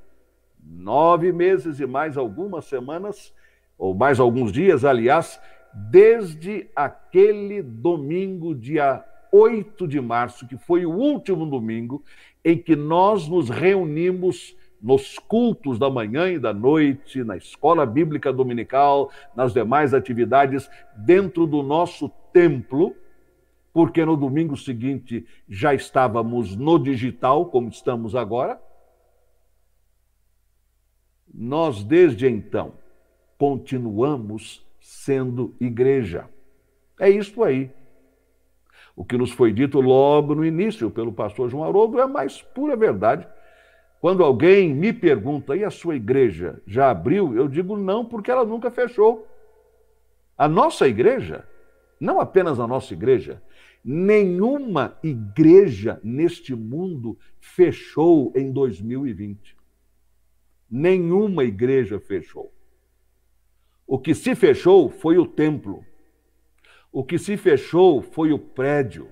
nove 0.63 1.33
meses 1.33 1.81
e 1.81 1.87
mais 1.87 2.17
algumas 2.17 2.67
semanas, 2.67 3.33
ou 3.79 3.95
mais 3.95 4.21
alguns 4.21 4.53
dias, 4.53 4.85
aliás, 4.85 5.41
desde 5.73 6.69
aquele 6.77 7.63
domingo, 7.63 8.55
dia 8.55 9.03
8 9.33 9.89
de 9.89 10.01
março, 10.01 10.47
que 10.47 10.57
foi 10.57 10.87
o 10.87 10.93
último 10.93 11.47
domingo 11.47 12.05
em 12.45 12.57
que 12.57 12.77
nós 12.77 13.27
nos 13.27 13.49
reunimos 13.49 14.55
nos 14.85 15.19
cultos 15.19 15.79
da 15.79 15.89
manhã 15.89 16.31
e 16.31 16.39
da 16.39 16.53
noite, 16.53 17.25
na 17.25 17.39
escola 17.39 17.87
bíblica 17.87 18.31
dominical, 18.31 19.11
nas 19.35 19.55
demais 19.55 19.95
atividades 19.95 20.69
dentro 20.95 21.47
do 21.47 21.63
nosso 21.63 22.11
templo, 22.35 22.95
porque 23.73 24.05
no 24.05 24.15
domingo 24.15 24.59
seguinte 24.59 25.27
já 25.49 25.73
estávamos 25.73 26.55
no 26.55 26.79
digital, 26.79 27.47
como 27.47 27.71
estamos 27.71 28.15
agora. 28.15 28.61
Nós, 31.33 31.83
desde 31.83 32.29
então, 32.29 32.75
continuamos 33.39 34.67
sendo 34.79 35.55
igreja. 35.59 36.29
É 37.01 37.09
isto 37.09 37.43
aí. 37.43 37.71
O 38.95 39.03
que 39.03 39.17
nos 39.17 39.31
foi 39.31 39.51
dito 39.51 39.81
logo 39.81 40.35
no 40.35 40.45
início 40.45 40.91
pelo 40.91 41.11
pastor 41.11 41.49
João 41.49 41.65
Haroldo 41.65 41.99
é 41.99 42.07
mais 42.07 42.43
pura 42.43 42.77
verdade. 42.77 43.27
Quando 44.05 44.23
alguém 44.23 44.75
me 44.75 44.93
pergunta, 44.93 45.57
e 45.57 45.65
a 45.65 45.71
sua 45.71 45.97
igreja 45.97 46.63
já 46.67 46.91
abriu? 46.91 47.35
Eu 47.35 47.49
digo 47.49 47.75
não, 47.75 48.05
porque 48.05 48.31
ela 48.31 48.45
nunca 48.45 48.71
fechou. 48.71 49.27
A 50.37 50.47
nossa 50.47 50.87
igreja, 50.87 51.49
não 51.99 52.21
apenas 52.21 52.61
a 52.61 52.67
nossa 52.67 52.93
igreja, 52.93 53.43
nenhuma 53.83 54.99
igreja 55.03 55.99
neste 56.05 56.55
mundo 56.55 57.19
fechou 57.41 58.31
em 58.37 58.53
2020. 58.53 59.57
Nenhuma 60.71 61.43
igreja 61.43 61.99
fechou. 61.99 62.53
O 63.87 63.99
que 63.99 64.15
se 64.15 64.35
fechou 64.35 64.91
foi 64.91 65.17
o 65.17 65.27
templo. 65.27 65.83
O 66.93 67.03
que 67.03 67.19
se 67.19 67.39
fechou 67.39 68.03
foi 68.03 68.35
o 68.35 68.39
prédio. 68.39 69.09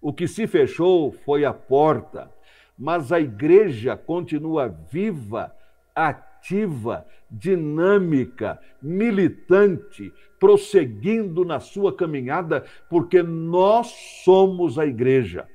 O 0.00 0.12
que 0.12 0.26
se 0.26 0.48
fechou 0.48 1.12
foi 1.12 1.44
a 1.44 1.54
porta 1.54 2.36
mas 2.78 3.10
a 3.10 3.18
igreja 3.18 3.96
continua 3.96 4.68
viva, 4.68 5.52
ativa, 5.94 7.04
dinâmica, 7.28 8.60
militante, 8.80 10.12
prosseguindo 10.38 11.44
na 11.44 11.58
sua 11.58 11.92
caminhada, 11.92 12.64
porque 12.88 13.22
nós 13.22 13.88
somos 14.22 14.78
a 14.78 14.86
igreja. 14.86 15.48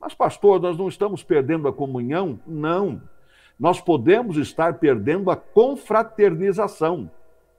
Mas, 0.00 0.12
pastor, 0.12 0.60
nós 0.60 0.76
não 0.76 0.88
estamos 0.88 1.22
perdendo 1.22 1.68
a 1.68 1.72
comunhão? 1.72 2.40
Não. 2.46 3.00
Nós 3.58 3.80
podemos 3.80 4.36
estar 4.36 4.78
perdendo 4.78 5.30
a 5.30 5.36
confraternização. 5.36 7.10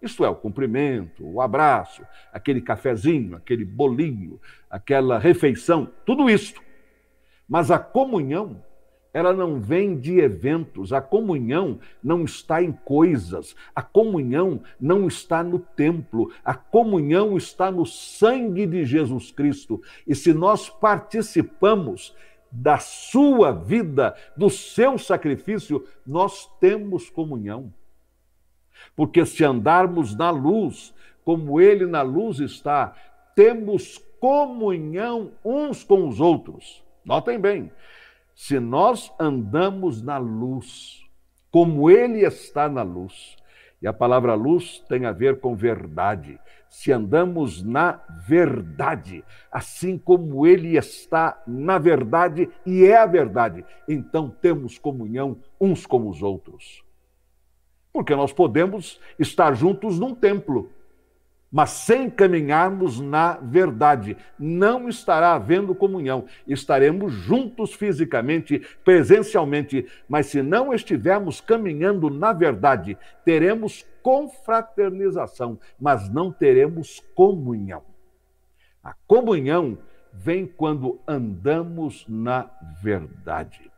Isto 0.01 0.25
é, 0.25 0.29
o 0.29 0.35
cumprimento, 0.35 1.23
o 1.23 1.39
abraço, 1.39 2.03
aquele 2.33 2.59
cafezinho, 2.59 3.35
aquele 3.35 3.63
bolinho, 3.63 4.41
aquela 4.67 5.19
refeição, 5.19 5.87
tudo 6.03 6.27
isso 6.27 6.55
mas 7.51 7.69
a 7.69 7.77
comunhão, 7.77 8.63
ela 9.13 9.33
não 9.33 9.59
vem 9.59 9.99
de 9.99 10.21
eventos, 10.21 10.93
a 10.93 11.01
comunhão 11.01 11.81
não 12.01 12.23
está 12.23 12.63
em 12.63 12.71
coisas, 12.71 13.53
a 13.75 13.81
comunhão 13.81 14.61
não 14.79 15.05
está 15.05 15.43
no 15.43 15.59
templo, 15.59 16.31
a 16.45 16.53
comunhão 16.53 17.35
está 17.35 17.69
no 17.69 17.85
sangue 17.85 18.65
de 18.65 18.85
Jesus 18.85 19.31
Cristo. 19.31 19.81
E 20.07 20.15
se 20.15 20.33
nós 20.33 20.69
participamos 20.69 22.15
da 22.49 22.77
sua 22.77 23.51
vida, 23.51 24.15
do 24.37 24.49
seu 24.49 24.97
sacrifício, 24.97 25.85
nós 26.07 26.49
temos 26.57 27.09
comunhão. 27.09 27.73
Porque 28.95 29.25
se 29.25 29.43
andarmos 29.43 30.15
na 30.15 30.29
luz, 30.29 30.93
como 31.25 31.59
ele 31.59 31.85
na 31.85 32.01
luz 32.01 32.39
está, 32.39 32.95
temos 33.35 33.97
comunhão 34.21 35.33
uns 35.43 35.83
com 35.83 36.07
os 36.07 36.21
outros. 36.21 36.89
Notem 37.03 37.39
bem, 37.39 37.71
se 38.35 38.59
nós 38.59 39.11
andamos 39.19 40.01
na 40.01 40.17
luz, 40.17 41.03
como 41.51 41.89
Ele 41.89 42.25
está 42.25 42.69
na 42.69 42.81
luz, 42.81 43.35
e 43.81 43.87
a 43.87 43.93
palavra 43.93 44.35
luz 44.35 44.83
tem 44.87 45.05
a 45.05 45.11
ver 45.11 45.39
com 45.39 45.55
verdade. 45.55 46.39
Se 46.69 46.91
andamos 46.91 47.63
na 47.63 47.99
verdade, 48.27 49.23
assim 49.51 49.97
como 49.97 50.45
Ele 50.45 50.77
está 50.77 51.41
na 51.47 51.79
verdade 51.79 52.47
e 52.65 52.85
é 52.85 52.97
a 52.97 53.07
verdade, 53.07 53.65
então 53.87 54.29
temos 54.29 54.77
comunhão 54.77 55.37
uns 55.59 55.85
com 55.85 56.07
os 56.07 56.21
outros. 56.21 56.83
Porque 57.91 58.15
nós 58.15 58.31
podemos 58.31 59.01
estar 59.19 59.53
juntos 59.53 59.99
num 59.99 60.13
templo, 60.13 60.69
mas 61.51 61.71
sem 61.71 62.09
caminharmos 62.09 63.01
na 63.01 63.33
verdade, 63.33 64.15
não 64.39 64.87
estará 64.87 65.33
havendo 65.33 65.75
comunhão. 65.75 66.25
Estaremos 66.47 67.11
juntos 67.11 67.73
fisicamente, 67.73 68.61
presencialmente, 68.85 69.85
mas 70.07 70.27
se 70.27 70.41
não 70.41 70.73
estivermos 70.73 71.41
caminhando 71.41 72.09
na 72.09 72.31
verdade, 72.31 72.97
teremos 73.25 73.85
confraternização, 74.01 75.59
mas 75.79 76.09
não 76.09 76.31
teremos 76.31 77.01
comunhão. 77.13 77.83
A 78.81 78.95
comunhão 79.05 79.77
vem 80.13 80.45
quando 80.45 80.99
andamos 81.05 82.05
na 82.07 82.49
verdade. 82.81 83.69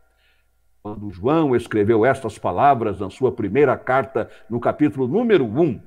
Quando 0.82 1.10
João 1.10 1.56
escreveu 1.56 2.04
estas 2.04 2.38
palavras 2.38 3.00
na 3.00 3.10
sua 3.10 3.32
primeira 3.32 3.76
carta, 3.76 4.30
no 4.48 4.60
capítulo 4.60 5.08
número 5.08 5.44
1, 5.44 5.80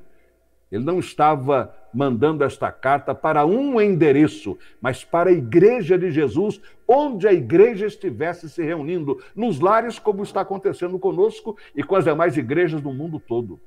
ele 0.71 0.83
não 0.83 0.99
estava 0.99 1.73
mandando 1.93 2.43
esta 2.43 2.71
carta 2.71 3.15
para 3.15 3.45
um 3.45 3.79
endereço, 3.79 4.57
mas 4.81 5.03
para 5.03 5.29
a 5.29 5.33
igreja 5.33 5.97
de 5.97 6.11
Jesus, 6.11 6.61
onde 6.87 7.27
a 7.27 7.33
igreja 7.33 7.85
estivesse 7.85 8.49
se 8.49 8.61
reunindo, 8.61 9.21
nos 9.35 9.59
lares, 9.59 9.97
como 9.97 10.23
está 10.23 10.41
acontecendo 10.41 10.99
conosco 10.99 11.57
e 11.75 11.83
com 11.83 11.95
as 11.95 12.03
demais 12.03 12.37
igrejas 12.37 12.81
do 12.81 12.91
mundo 12.91 13.19
todo. 13.19 13.59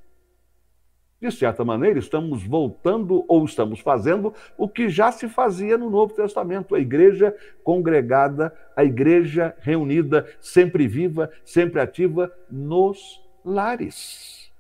De 1.21 1.31
certa 1.31 1.63
maneira, 1.65 1.99
estamos 1.99 2.43
voltando 2.43 3.25
ou 3.29 3.45
estamos 3.45 3.81
fazendo 3.81 4.33
o 4.57 4.67
que 4.67 4.89
já 4.89 5.13
se 5.13 5.29
fazia 5.29 5.77
no 5.77 5.91
Novo 5.91 6.15
Testamento: 6.15 6.75
a 6.75 6.81
igreja 6.81 7.37
congregada, 7.63 8.55
a 8.75 8.85
igreja 8.85 9.55
reunida, 9.61 10.27
sempre 10.41 10.89
viva, 10.89 11.31
sempre 11.45 11.79
ativa, 11.79 12.33
nos 12.51 13.23
lares. 13.45 14.51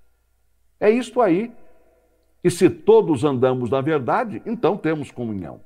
É 0.78 0.90
isto 0.90 1.22
aí 1.22 1.50
e 2.42 2.50
se 2.50 2.70
todos 2.70 3.24
andamos 3.24 3.70
na 3.70 3.80
verdade, 3.80 4.42
então 4.46 4.76
temos 4.76 5.10
comunhão. 5.10 5.60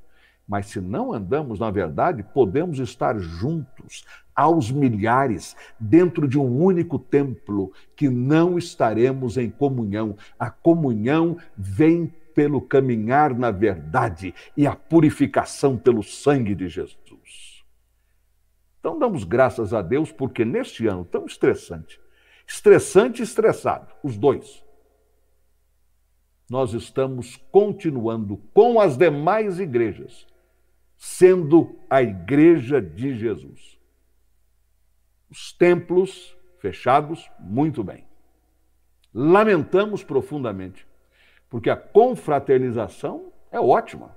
Mas 0.47 0.67
se 0.67 0.79
não 0.79 1.11
andamos 1.11 1.59
na 1.59 1.71
verdade, 1.71 2.23
podemos 2.23 2.79
estar 2.79 3.17
juntos, 3.17 4.05
aos 4.35 4.69
milhares, 4.69 5.55
dentro 5.79 6.27
de 6.27 6.37
um 6.37 6.61
único 6.61 6.99
templo, 6.99 7.71
que 7.95 8.09
não 8.09 8.57
estaremos 8.57 9.37
em 9.37 9.49
comunhão. 9.49 10.17
A 10.37 10.49
comunhão 10.49 11.37
vem 11.57 12.13
pelo 12.33 12.59
caminhar 12.59 13.33
na 13.33 13.49
verdade 13.49 14.35
e 14.57 14.67
a 14.67 14.75
purificação 14.75 15.77
pelo 15.77 16.03
sangue 16.03 16.53
de 16.53 16.67
Jesus. 16.67 17.63
Então 18.77 18.99
damos 18.99 19.23
graças 19.23 19.73
a 19.73 19.81
Deus 19.81 20.11
porque 20.11 20.43
neste 20.43 20.85
ano 20.85 21.05
tão 21.05 21.25
estressante, 21.25 21.97
estressante 22.45 23.21
e 23.21 23.23
estressado, 23.23 23.87
os 24.03 24.17
dois, 24.17 24.64
nós 26.49 26.73
estamos 26.73 27.37
continuando 27.51 28.37
com 28.53 28.79
as 28.79 28.97
demais 28.97 29.59
igrejas, 29.59 30.27
sendo 30.95 31.75
a 31.89 32.01
igreja 32.01 32.81
de 32.81 33.15
Jesus. 33.15 33.79
Os 35.29 35.51
templos 35.53 36.37
fechados, 36.59 37.29
muito 37.39 37.83
bem. 37.83 38.05
Lamentamos 39.13 40.03
profundamente, 40.03 40.87
porque 41.49 41.69
a 41.69 41.75
confraternização 41.77 43.31
é 43.51 43.59
ótima. 43.59 44.15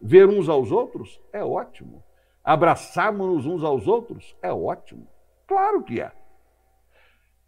Ver 0.00 0.28
uns 0.28 0.48
aos 0.48 0.70
outros 0.70 1.20
é 1.32 1.42
ótimo. 1.42 2.02
Abraçarmos 2.42 3.44
uns 3.46 3.62
aos 3.62 3.86
outros 3.86 4.36
é 4.40 4.52
ótimo. 4.52 5.06
Claro 5.46 5.82
que 5.82 6.00
é. 6.00 6.12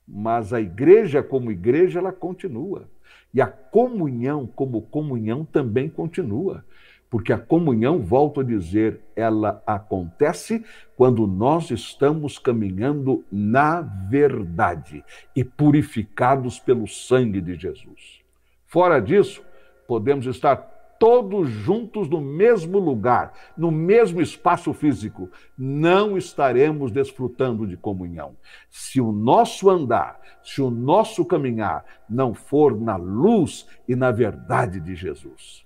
Mas 0.06 0.52
a 0.52 0.60
igreja, 0.60 1.22
como 1.22 1.52
igreja, 1.52 2.00
ela 2.00 2.12
continua. 2.12 2.90
E 3.32 3.40
a 3.40 3.46
comunhão, 3.46 4.46
como 4.46 4.82
comunhão, 4.82 5.44
também 5.44 5.88
continua. 5.88 6.64
Porque 7.08 7.32
a 7.32 7.38
comunhão, 7.38 7.98
volto 7.98 8.40
a 8.40 8.44
dizer, 8.44 9.00
ela 9.16 9.60
acontece 9.66 10.64
quando 10.96 11.26
nós 11.26 11.70
estamos 11.70 12.38
caminhando 12.38 13.24
na 13.30 13.80
verdade 13.80 15.04
e 15.34 15.42
purificados 15.42 16.60
pelo 16.60 16.86
sangue 16.86 17.40
de 17.40 17.56
Jesus. 17.56 18.20
Fora 18.64 19.00
disso, 19.00 19.42
podemos 19.88 20.26
estar 20.26 20.69
todos 21.00 21.48
juntos 21.48 22.10
no 22.10 22.20
mesmo 22.20 22.78
lugar, 22.78 23.32
no 23.56 23.70
mesmo 23.70 24.20
espaço 24.20 24.74
físico, 24.74 25.30
não 25.56 26.18
estaremos 26.18 26.92
desfrutando 26.92 27.66
de 27.66 27.74
comunhão. 27.74 28.36
Se 28.68 29.00
o 29.00 29.10
nosso 29.10 29.70
andar, 29.70 30.20
se 30.44 30.60
o 30.60 30.70
nosso 30.70 31.24
caminhar 31.24 31.86
não 32.06 32.34
for 32.34 32.78
na 32.78 32.96
luz 32.96 33.66
e 33.88 33.96
na 33.96 34.10
verdade 34.10 34.78
de 34.78 34.94
Jesus. 34.94 35.64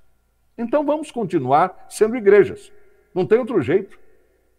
Então 0.57 0.87
vamos 0.87 1.11
continuar 1.11 1.85
sendo 1.89 2.17
igrejas. 2.17 2.73
Não 3.13 3.27
tem 3.27 3.39
outro 3.39 3.61
jeito. 3.61 3.99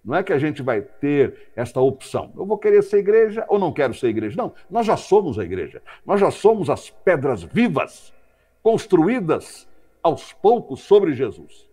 Não 0.03 0.13
é 0.13 0.23
que 0.23 0.33
a 0.33 0.37
gente 0.37 0.61
vai 0.61 0.81
ter 0.81 1.51
esta 1.55 1.79
opção. 1.79 2.33
Eu 2.35 2.45
vou 2.45 2.57
querer 2.57 2.83
ser 2.83 2.97
igreja 2.97 3.45
ou 3.47 3.57
não 3.57 3.71
quero 3.71 3.93
ser 3.93 4.09
igreja. 4.09 4.35
Não, 4.35 4.53
nós 4.69 4.85
já 4.85 4.97
somos 4.97 5.39
a 5.39 5.43
igreja. 5.45 5.81
Nós 6.05 6.19
já 6.19 6.29
somos 6.29 6.69
as 6.69 6.89
pedras 6.89 7.43
vivas, 7.43 8.13
construídas 8.61 9.65
aos 10.05 10.31
poucos 10.33 10.81
sobre 10.81 11.15
Jesus. 11.15 11.67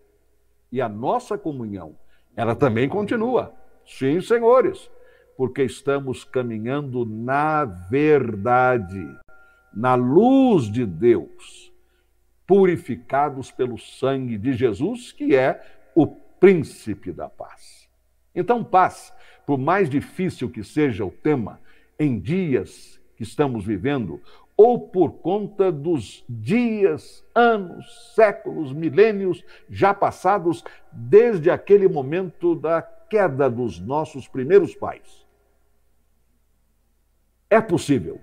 E 0.73 0.81
a 0.81 0.89
nossa 0.89 1.37
comunhão, 1.37 1.95
ela 2.35 2.57
também 2.57 2.89
continua. 2.89 3.55
Sim, 3.85 4.23
senhores, 4.23 4.91
porque 5.37 5.63
estamos 5.63 6.25
caminhando 6.25 7.05
na 7.05 7.67
verdade, 7.67 9.07
na 9.71 9.95
luz 9.97 10.73
de 10.73 10.87
Deus, 10.87 11.71
purificados 12.47 13.51
pelo 13.51 13.77
sangue 13.77 14.39
de 14.39 14.55
Jesus, 14.55 15.13
que 15.13 15.37
é 15.37 15.63
o 15.95 16.07
príncipe 16.07 17.13
da 17.13 17.29
paz. 17.29 17.87
Então, 18.35 18.65
paz, 18.65 19.13
por 19.47 19.59
mais 19.59 19.91
difícil 19.91 20.49
que 20.49 20.65
seja 20.65 21.05
o 21.05 21.11
tema, 21.11 21.61
em 21.99 22.19
dias 22.19 22.99
que 23.15 23.25
estamos 23.25 23.67
vivendo, 23.67 24.23
ou 24.65 24.79
por 24.79 25.15
conta 25.15 25.73
dos 25.73 26.25
dias, 26.29 27.27
anos, 27.35 28.15
séculos, 28.15 28.73
milênios 28.73 29.45
já 29.69 29.93
passados 29.93 30.63
desde 30.93 31.51
aquele 31.51 31.89
momento 31.89 32.55
da 32.55 32.81
queda 32.81 33.51
dos 33.51 33.81
nossos 33.81 34.29
primeiros 34.29 34.73
pais. 34.73 35.27
É 37.51 37.61
possível 37.61 38.21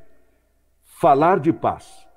falar 0.82 1.42
de 1.42 1.52
paz, 1.52 2.08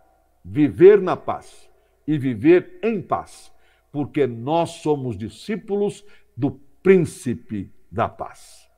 viver 0.45 1.01
na 1.01 1.17
paz 1.17 1.69
e 2.07 2.17
viver 2.17 2.79
em 2.81 3.03
paz, 3.03 3.53
porque 3.91 4.25
nós 4.25 4.71
somos 4.83 5.19
discípulos 5.19 6.07
do 6.37 6.53
príncipe 6.81 7.75
da 7.91 8.09
paz. 8.09 8.71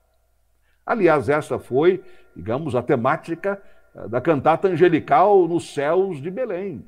Aliás, 0.83 1.29
essa 1.29 1.59
foi, 1.59 2.03
digamos, 2.35 2.73
a 2.73 2.81
temática 2.81 3.61
da 4.09 4.19
cantata 4.19 4.67
angelical 4.67 5.47
nos 5.47 5.73
céus 5.73 6.21
de 6.21 6.29
Belém. 6.29 6.83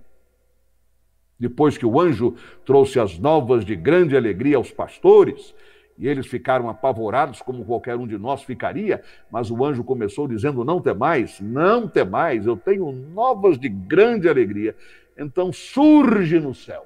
Depois 1.40 1.78
que 1.78 1.86
o 1.86 2.00
anjo 2.00 2.36
trouxe 2.66 3.00
as 3.00 3.18
novas 3.18 3.64
de 3.64 3.76
grande 3.76 4.18
alegria 4.18 4.58
aos 4.58 4.72
pastores, 4.72 5.56
e 5.98 6.08
eles 6.08 6.28
ficaram 6.28 6.70
apavorados, 6.70 7.42
como 7.42 7.66
qualquer 7.66 7.96
um 7.96 8.06
de 8.06 8.18
nós 8.18 8.44
ficaria, 8.44 9.02
mas 9.32 9.50
o 9.50 9.66
anjo 9.66 9.84
começou 9.84 10.28
dizendo: 10.28 10.64
Não 10.64 10.80
temais, 10.80 11.40
não 11.40 11.88
temais, 11.88 12.46
eu 12.46 12.58
tenho 12.58 12.92
novas 12.92 13.58
de 13.58 13.70
grande 13.70 14.30
alegria. 14.30 14.76
Então 15.18 15.52
surge 15.52 16.40
no 16.40 16.54
céu 16.54 16.86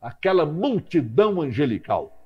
aquela 0.00 0.46
multidão 0.46 1.40
angelical 1.40 2.19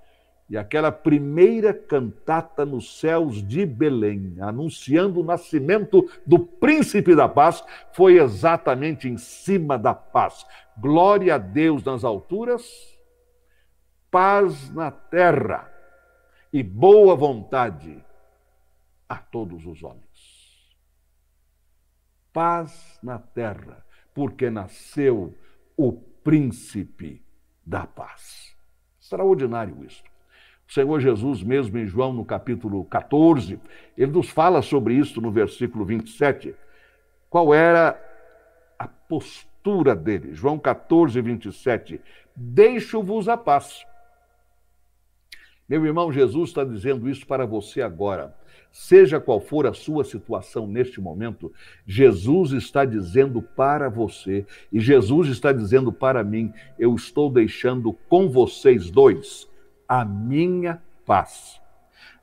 e 0.49 0.59
aquela 0.59 0.93
primeira 0.93 1.73
cantata 1.73 2.67
nos 2.67 2.99
céus 3.01 3.43
de 3.43 3.65
Belém, 3.65 4.37
anunciando 4.41 5.21
o 5.21 5.25
nascimento 5.25 6.09
do 6.27 6.39
príncipe 6.39 7.17
da 7.17 7.29
paz, 7.29 7.65
foi 7.93 8.19
exatamente 8.19 9.09
em 9.09 9.17
cima 9.17 9.79
da 9.79 9.95
paz. 9.95 10.45
Glória 10.77 11.37
a 11.37 11.39
Deus 11.39 11.83
nas 11.83 12.05
alturas, 12.05 12.63
paz 14.11 14.71
na 14.71 14.91
terra 14.91 15.73
e 16.53 16.63
boa 16.63 17.17
vontade 17.17 18.05
a 19.09 19.17
todos 19.17 19.65
os 19.67 19.83
homens. 19.83 20.05
Paz 22.33 22.99
na 23.03 23.19
terra, 23.19 23.85
porque 24.13 24.51
nasceu 24.51 25.35
o 25.77 25.93
príncipe 25.93 27.25
da 27.65 27.87
paz. 27.87 28.55
Extraordinário 29.01 29.85
isso. 29.85 30.03
O 30.67 30.73
Senhor 30.73 31.01
Jesus, 31.01 31.43
mesmo 31.43 31.79
em 31.79 31.87
João, 31.87 32.13
no 32.13 32.25
capítulo 32.25 32.85
14, 32.85 33.61
ele 33.97 34.13
nos 34.13 34.31
fala 34.31 34.63
sobre 34.63 34.95
isso 34.95 35.21
no 35.21 35.31
versículo 35.31 35.85
27. 35.85 36.55
Qual 37.29 37.53
era 37.53 38.01
a 38.79 38.89
postura 38.89 39.95
dele? 39.95 40.35
João 40.35 40.59
14, 40.59 41.21
27. 41.21 42.01
Deixo-vos 42.35 43.29
a 43.29 43.37
paz. 43.37 43.85
Meu 45.69 45.85
irmão, 45.87 46.13
Jesus 46.13 46.51
está 46.51 46.65
dizendo 46.65 47.09
isso 47.09 47.27
para 47.27 47.47
você 47.47 47.81
agora. 47.81 48.35
Seja 48.71 49.21
qual 49.21 49.41
for 49.41 49.67
a 49.67 49.73
sua 49.73 50.05
situação 50.05 50.67
neste 50.67 51.01
momento, 51.01 51.53
Jesus 51.87 52.53
está 52.53 52.85
dizendo 52.85 53.41
para 53.41 53.89
você 53.89 54.45
e 54.73 54.81
Jesus 54.81 55.29
está 55.29 55.53
dizendo 55.53 55.93
para 55.93 56.25
mim: 56.25 56.53
eu 56.79 56.95
estou 56.95 57.31
deixando 57.31 57.93
com 58.09 58.29
vocês 58.29 58.91
dois 58.91 59.49
a 59.89 60.05
minha 60.05 60.83
paz. 61.07 61.61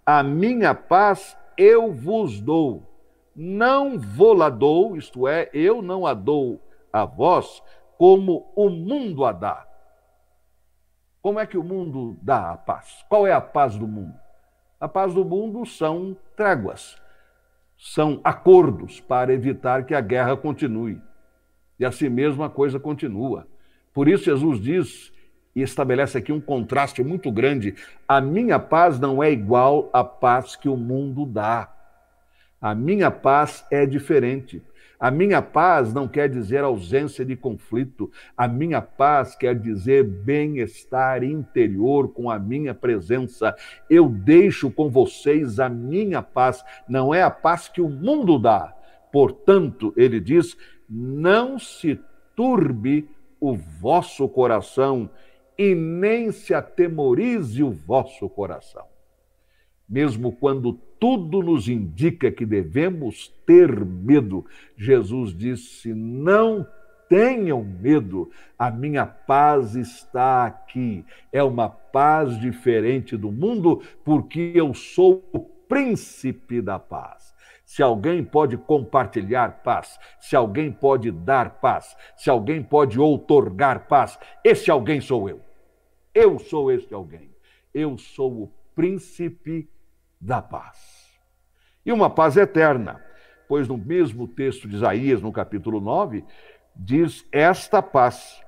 A 0.06 0.24
minha 0.24 0.74
paz 0.74 1.38
eu 1.58 1.94
vos 1.94 2.42
dou, 2.42 2.84
não 3.36 4.00
vou 4.00 4.34
lá 4.34 4.50
dou, 4.50 4.98
isto 4.98 5.28
é, 5.28 5.50
eu 5.54 5.82
não 5.82 6.06
a 6.06 6.14
dou 6.14 6.60
a 6.92 7.06
vós 7.06 7.62
como 7.98 8.52
o 8.56 8.70
mundo 8.70 9.24
a 9.26 9.32
dá. 9.32 9.68
Como 11.22 11.40
é 11.40 11.46
que 11.46 11.58
o 11.58 11.64
mundo 11.64 12.18
dá 12.22 12.52
a 12.52 12.58
paz? 12.58 13.06
Qual 13.08 13.28
é 13.28 13.32
a 13.32 13.40
paz 13.40 13.78
do 13.78 13.88
mundo? 13.88 14.16
A 14.80 14.88
paz 14.88 15.14
do 15.14 15.24
mundo 15.24 15.64
são 15.66 16.18
tréguas, 16.36 17.00
são 17.78 18.20
acordos 18.24 19.00
para 19.00 19.32
evitar 19.32 19.86
que 19.86 19.94
a 19.94 20.02
guerra 20.02 20.36
continue. 20.36 21.00
E 21.80 21.86
assim 21.86 22.10
mesmo 22.10 22.44
a 22.44 22.50
coisa 22.50 22.80
continua. 22.80 23.48
Por 23.94 24.08
isso 24.08 24.26
Jesus 24.26 24.60
diz 24.60 25.14
e 25.56 25.62
estabelece 25.62 26.18
aqui 26.18 26.32
um 26.32 26.42
contraste 26.42 27.04
muito 27.04 27.32
grande. 27.32 27.76
A 28.08 28.22
minha 28.22 28.60
paz 28.60 29.00
não 29.00 29.22
é 29.22 29.32
igual 29.32 29.90
à 29.94 30.04
paz 30.04 30.56
que 30.56 30.70
o 30.70 30.78
mundo 30.78 31.26
dá. 31.26 31.70
A 32.62 32.76
minha 32.76 33.10
paz 33.10 33.66
é 33.72 33.86
diferente. 33.86 34.62
A 35.00 35.10
minha 35.10 35.42
paz 35.42 35.92
não 35.92 36.08
quer 36.08 36.30
dizer 36.30 36.64
ausência 36.64 37.26
de 37.26 37.36
conflito. 37.36 38.12
A 38.38 38.48
minha 38.48 38.80
paz 38.80 39.36
quer 39.36 39.56
dizer 39.56 40.04
bem-estar 40.04 41.24
interior 41.24 42.10
com 42.10 42.30
a 42.30 42.38
minha 42.38 42.76
presença. 42.76 43.56
Eu 43.90 44.08
deixo 44.08 44.70
com 44.70 44.92
vocês 44.92 45.60
a 45.60 45.68
minha 45.68 46.22
paz, 46.22 46.64
não 46.88 47.16
é 47.16 47.24
a 47.24 47.32
paz 47.32 47.68
que 47.68 47.82
o 47.82 47.90
mundo 47.90 48.38
dá. 48.38 48.76
Portanto, 49.12 49.92
ele 49.98 50.20
diz: 50.20 50.56
não 50.88 51.58
se 51.58 52.00
turbe 52.36 53.10
o 53.40 53.56
vosso 53.56 54.30
coração 54.30 55.10
e 55.58 55.76
nem 55.76 56.32
se 56.32 56.54
atemorize 56.54 57.64
o 57.64 57.72
vosso 57.72 58.30
coração. 58.30 58.86
Mesmo 59.88 60.32
quando 60.32 60.74
tudo 61.00 61.42
nos 61.42 61.68
indica 61.68 62.32
que 62.32 62.46
devemos 62.46 63.28
ter 63.46 63.84
medo, 63.86 64.46
Jesus 64.78 65.36
disse: 65.36 65.94
Não 65.94 66.66
tenham 67.10 67.62
medo, 67.62 68.32
a 68.58 68.72
minha 68.72 69.06
paz 69.06 69.76
está 69.76 70.46
aqui. 70.46 71.04
É 71.30 71.44
uma 71.44 71.68
paz 71.68 72.40
diferente 72.40 73.18
do 73.18 73.30
mundo, 73.30 73.82
porque 74.06 74.54
eu 74.56 74.74
sou 74.74 75.22
o 75.34 75.40
príncipe 75.40 76.62
da 76.62 76.80
paz. 76.80 77.31
Se 77.72 77.82
alguém 77.82 78.22
pode 78.22 78.58
compartilhar 78.58 79.64
paz, 79.64 79.98
se 80.20 80.36
alguém 80.36 80.70
pode 80.70 81.10
dar 81.10 81.62
paz, 81.62 81.96
se 82.18 82.30
alguém 82.30 82.62
pode 82.62 83.00
outorgar 83.00 83.88
paz, 83.88 84.20
esse 84.44 84.70
alguém 84.70 85.00
sou 85.00 85.30
eu. 85.30 85.40
Eu 86.14 86.38
sou 86.38 86.70
este 86.70 86.94
alguém. 86.94 87.34
Eu 87.74 87.98
sou 87.98 88.44
o 88.44 88.54
príncipe 88.76 89.70
da 90.20 90.42
paz. 90.42 91.18
E 91.86 91.94
uma 91.94 92.10
paz 92.10 92.36
eterna, 92.36 93.02
pois 93.48 93.70
no 93.70 93.78
mesmo 93.78 94.28
texto 94.28 94.68
de 94.68 94.76
Isaías, 94.76 95.22
no 95.22 95.32
capítulo 95.32 95.80
9, 95.80 96.26
diz: 96.76 97.26
Esta 97.32 97.82
paz 97.82 98.44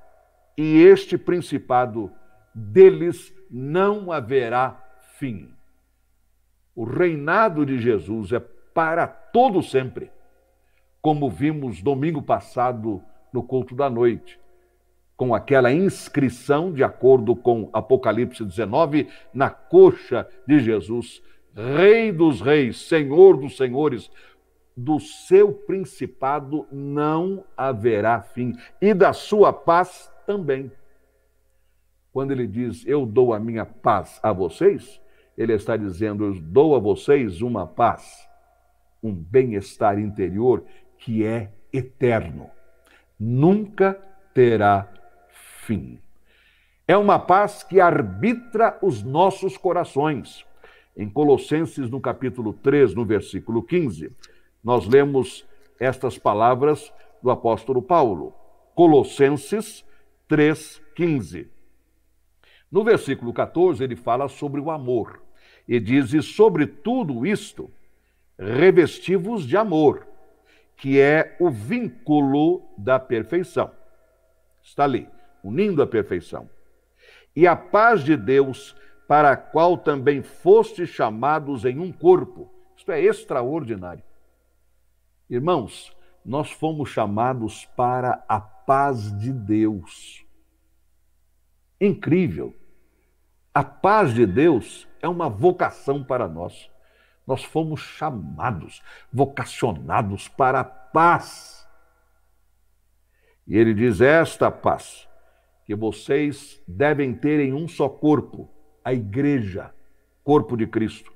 e 0.54 0.82
este 0.82 1.16
principado 1.16 2.12
deles 2.54 3.32
não 3.50 4.12
haverá 4.12 4.78
fim. 5.16 5.50
O 6.74 6.84
reinado 6.84 7.64
de 7.64 7.78
Jesus 7.78 8.30
é 8.30 8.53
para 8.74 9.06
todo 9.06 9.62
sempre, 9.62 10.10
como 11.00 11.30
vimos 11.30 11.80
domingo 11.80 12.20
passado 12.20 13.00
no 13.32 13.42
culto 13.42 13.74
da 13.74 13.88
noite 13.88 14.38
com 15.16 15.34
aquela 15.34 15.72
inscrição, 15.72 16.72
de 16.72 16.82
acordo 16.82 17.36
com 17.36 17.68
Apocalipse 17.72 18.44
19, 18.44 19.08
na 19.32 19.50
coxa 19.50 20.28
de 20.46 20.58
Jesus: 20.58 21.22
Rei 21.54 22.12
dos 22.12 22.40
Reis, 22.40 22.88
Senhor 22.88 23.36
dos 23.36 23.56
Senhores, 23.56 24.10
do 24.76 24.98
seu 24.98 25.52
principado 25.52 26.66
não 26.70 27.44
haverá 27.56 28.20
fim, 28.20 28.54
e 28.80 28.92
da 28.92 29.12
sua 29.12 29.52
paz 29.52 30.10
também. 30.26 30.70
Quando 32.12 32.32
ele 32.32 32.46
diz, 32.46 32.86
Eu 32.86 33.06
dou 33.06 33.32
a 33.32 33.38
minha 33.38 33.64
paz 33.64 34.18
a 34.22 34.32
vocês, 34.32 35.00
ele 35.36 35.52
está 35.52 35.76
dizendo, 35.76 36.24
Eu 36.24 36.40
dou 36.40 36.74
a 36.74 36.78
vocês 36.78 37.40
uma 37.40 37.66
paz, 37.66 38.28
um 39.04 39.12
bem-estar 39.14 39.98
interior 39.98 40.64
que 40.96 41.24
é 41.26 41.52
eterno. 41.70 42.50
Nunca 43.20 44.00
terá 44.32 44.90
fim. 45.66 45.98
É 46.88 46.96
uma 46.96 47.18
paz 47.18 47.62
que 47.62 47.80
arbitra 47.80 48.78
os 48.82 49.02
nossos 49.02 49.58
corações. 49.58 50.44
Em 50.96 51.08
Colossenses, 51.08 51.90
no 51.90 52.00
capítulo 52.00 52.54
3, 52.54 52.94
no 52.94 53.04
versículo 53.04 53.62
15, 53.62 54.10
nós 54.62 54.86
lemos 54.86 55.44
estas 55.78 56.16
palavras 56.16 56.90
do 57.22 57.30
apóstolo 57.30 57.82
Paulo. 57.82 58.32
Colossenses 58.74 59.84
3,15. 60.28 61.48
No 62.70 62.82
versículo 62.82 63.32
14, 63.32 63.84
ele 63.84 63.96
fala 63.96 64.28
sobre 64.28 64.60
o 64.60 64.70
amor 64.70 65.22
e 65.68 65.78
diz: 65.78 66.12
E 66.12 66.22
sobre 66.22 66.66
tudo 66.66 67.26
isto, 67.26 67.70
revestivos 68.38 69.46
de 69.46 69.56
amor, 69.56 70.06
que 70.76 71.00
é 71.00 71.36
o 71.40 71.50
vínculo 71.50 72.62
da 72.76 72.98
perfeição. 72.98 73.70
Está 74.62 74.84
ali, 74.84 75.08
unindo 75.42 75.82
a 75.82 75.86
perfeição. 75.86 76.48
E 77.34 77.46
a 77.46 77.56
paz 77.56 78.02
de 78.02 78.16
Deus, 78.16 78.76
para 79.06 79.32
a 79.32 79.36
qual 79.36 79.76
também 79.76 80.22
foste 80.22 80.86
chamados 80.86 81.64
em 81.64 81.78
um 81.78 81.92
corpo. 81.92 82.50
Isto 82.76 82.92
é 82.92 83.00
extraordinário. 83.00 84.02
Irmãos, 85.28 85.94
nós 86.24 86.50
fomos 86.50 86.88
chamados 86.88 87.66
para 87.76 88.24
a 88.28 88.40
paz 88.40 89.16
de 89.18 89.32
Deus. 89.32 90.24
Incrível. 91.80 92.54
A 93.52 93.62
paz 93.62 94.14
de 94.14 94.26
Deus 94.26 94.88
é 95.00 95.08
uma 95.08 95.28
vocação 95.28 96.02
para 96.02 96.26
nós. 96.26 96.70
Nós 97.26 97.42
fomos 97.42 97.80
chamados, 97.80 98.82
vocacionados 99.12 100.28
para 100.28 100.60
a 100.60 100.64
paz. 100.64 101.66
E 103.46 103.56
ele 103.56 103.74
diz: 103.74 104.00
Esta 104.00 104.50
paz 104.50 105.08
que 105.64 105.74
vocês 105.74 106.62
devem 106.68 107.14
ter 107.14 107.40
em 107.40 107.52
um 107.52 107.66
só 107.66 107.88
corpo, 107.88 108.48
a 108.84 108.92
igreja, 108.92 109.74
corpo 110.22 110.56
de 110.56 110.66
Cristo, 110.66 111.12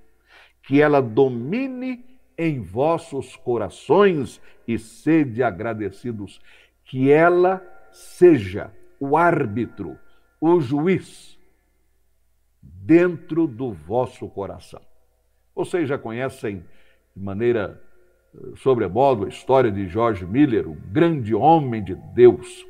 que 0.62 0.80
ela 0.80 1.02
domine 1.02 2.04
em 2.36 2.60
vossos 2.62 3.36
corações 3.36 4.40
e 4.66 4.78
sede 4.78 5.42
agradecidos, 5.42 6.40
que 6.84 7.10
ela 7.10 7.62
seja 7.90 8.72
o 9.00 9.16
árbitro, 9.16 9.98
o 10.40 10.60
juiz 10.60 11.38
dentro 12.62 13.46
do 13.46 13.72
vosso 13.72 14.28
coração. 14.28 14.87
Vocês 15.58 15.88
já 15.88 15.98
conhecem 15.98 16.62
de 17.16 17.20
maneira 17.20 17.82
eh, 18.32 18.38
sobremodo 18.58 19.24
a 19.24 19.28
história 19.28 19.72
de 19.72 19.88
George 19.88 20.24
Miller, 20.24 20.68
o 20.68 20.72
grande 20.72 21.34
homem 21.34 21.82
de 21.82 21.96
Deus, 22.14 22.64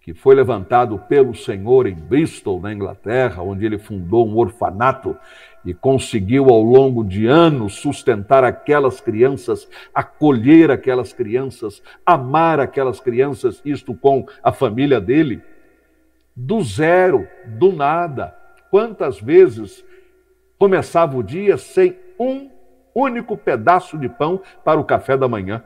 que 0.00 0.12
foi 0.12 0.34
levantado 0.34 0.98
pelo 0.98 1.32
Senhor 1.32 1.86
em 1.86 1.94
Bristol, 1.94 2.60
na 2.60 2.72
Inglaterra, 2.72 3.40
onde 3.40 3.64
ele 3.64 3.78
fundou 3.78 4.26
um 4.26 4.36
orfanato 4.36 5.16
e 5.64 5.72
conseguiu 5.72 6.46
ao 6.48 6.60
longo 6.60 7.04
de 7.04 7.28
anos 7.28 7.74
sustentar 7.74 8.42
aquelas 8.42 9.00
crianças, 9.00 9.68
acolher 9.94 10.72
aquelas 10.72 11.12
crianças, 11.12 11.80
amar 12.04 12.58
aquelas 12.58 12.98
crianças, 12.98 13.62
isto 13.64 13.94
com 13.94 14.26
a 14.42 14.50
família 14.50 15.00
dele, 15.00 15.40
do 16.34 16.64
zero, 16.64 17.28
do 17.46 17.70
nada. 17.70 18.36
Quantas 18.72 19.20
vezes 19.20 19.84
começava 20.58 21.16
o 21.16 21.22
dia 21.22 21.56
sem 21.56 22.07
um 22.18 22.50
único 22.94 23.36
pedaço 23.36 23.96
de 23.98 24.08
pão 24.08 24.40
para 24.64 24.80
o 24.80 24.84
café 24.84 25.16
da 25.16 25.28
manhã? 25.28 25.62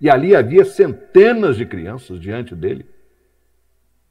E 0.00 0.10
ali 0.10 0.34
havia 0.34 0.64
centenas 0.64 1.56
de 1.56 1.64
crianças 1.64 2.18
diante 2.18 2.54
dele. 2.54 2.86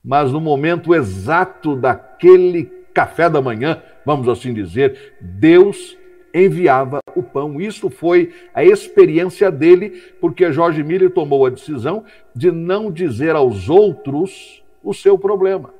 Mas 0.04 0.32
no 0.32 0.40
momento 0.40 0.96
exato 0.96 1.76
daquele 1.76 2.66
café 2.94 3.30
da 3.30 3.42
manhã, 3.42 3.82
vamos 4.06 4.30
assim 4.30 4.54
dizer, 4.54 5.16
Deus 5.20 5.98
enviava 6.34 7.00
o 7.16 7.24
pão. 7.24 7.60
Isso 7.60 7.90
foi 7.90 8.34
a 8.54 8.64
experiência 8.64 9.52
dele, 9.52 9.90
porque 10.22 10.52
Jorge 10.52 10.84
Miller 10.84 11.10
tomou 11.10 11.46
a 11.46 11.50
decisão 11.50 12.06
de 12.34 12.52
não 12.52 12.92
dizer 12.92 13.36
aos 13.36 13.70
outros 13.70 14.64
o 14.84 14.94
seu 14.94 15.18
problema, 15.18 15.74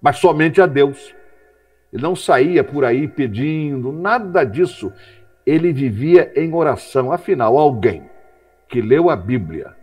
mas 0.00 0.18
somente 0.18 0.60
a 0.60 0.66
Deus. 0.66 1.14
Ele 1.92 2.02
não 2.02 2.16
saía 2.16 2.64
por 2.64 2.84
aí 2.84 3.06
pedindo, 3.06 3.92
nada 3.92 4.44
disso. 4.44 4.92
Ele 5.44 5.72
vivia 5.72 6.32
em 6.34 6.54
oração. 6.54 7.12
Afinal, 7.12 7.58
alguém 7.58 8.08
que 8.68 8.80
leu 8.80 9.10
a 9.10 9.16
Bíblia 9.16 9.76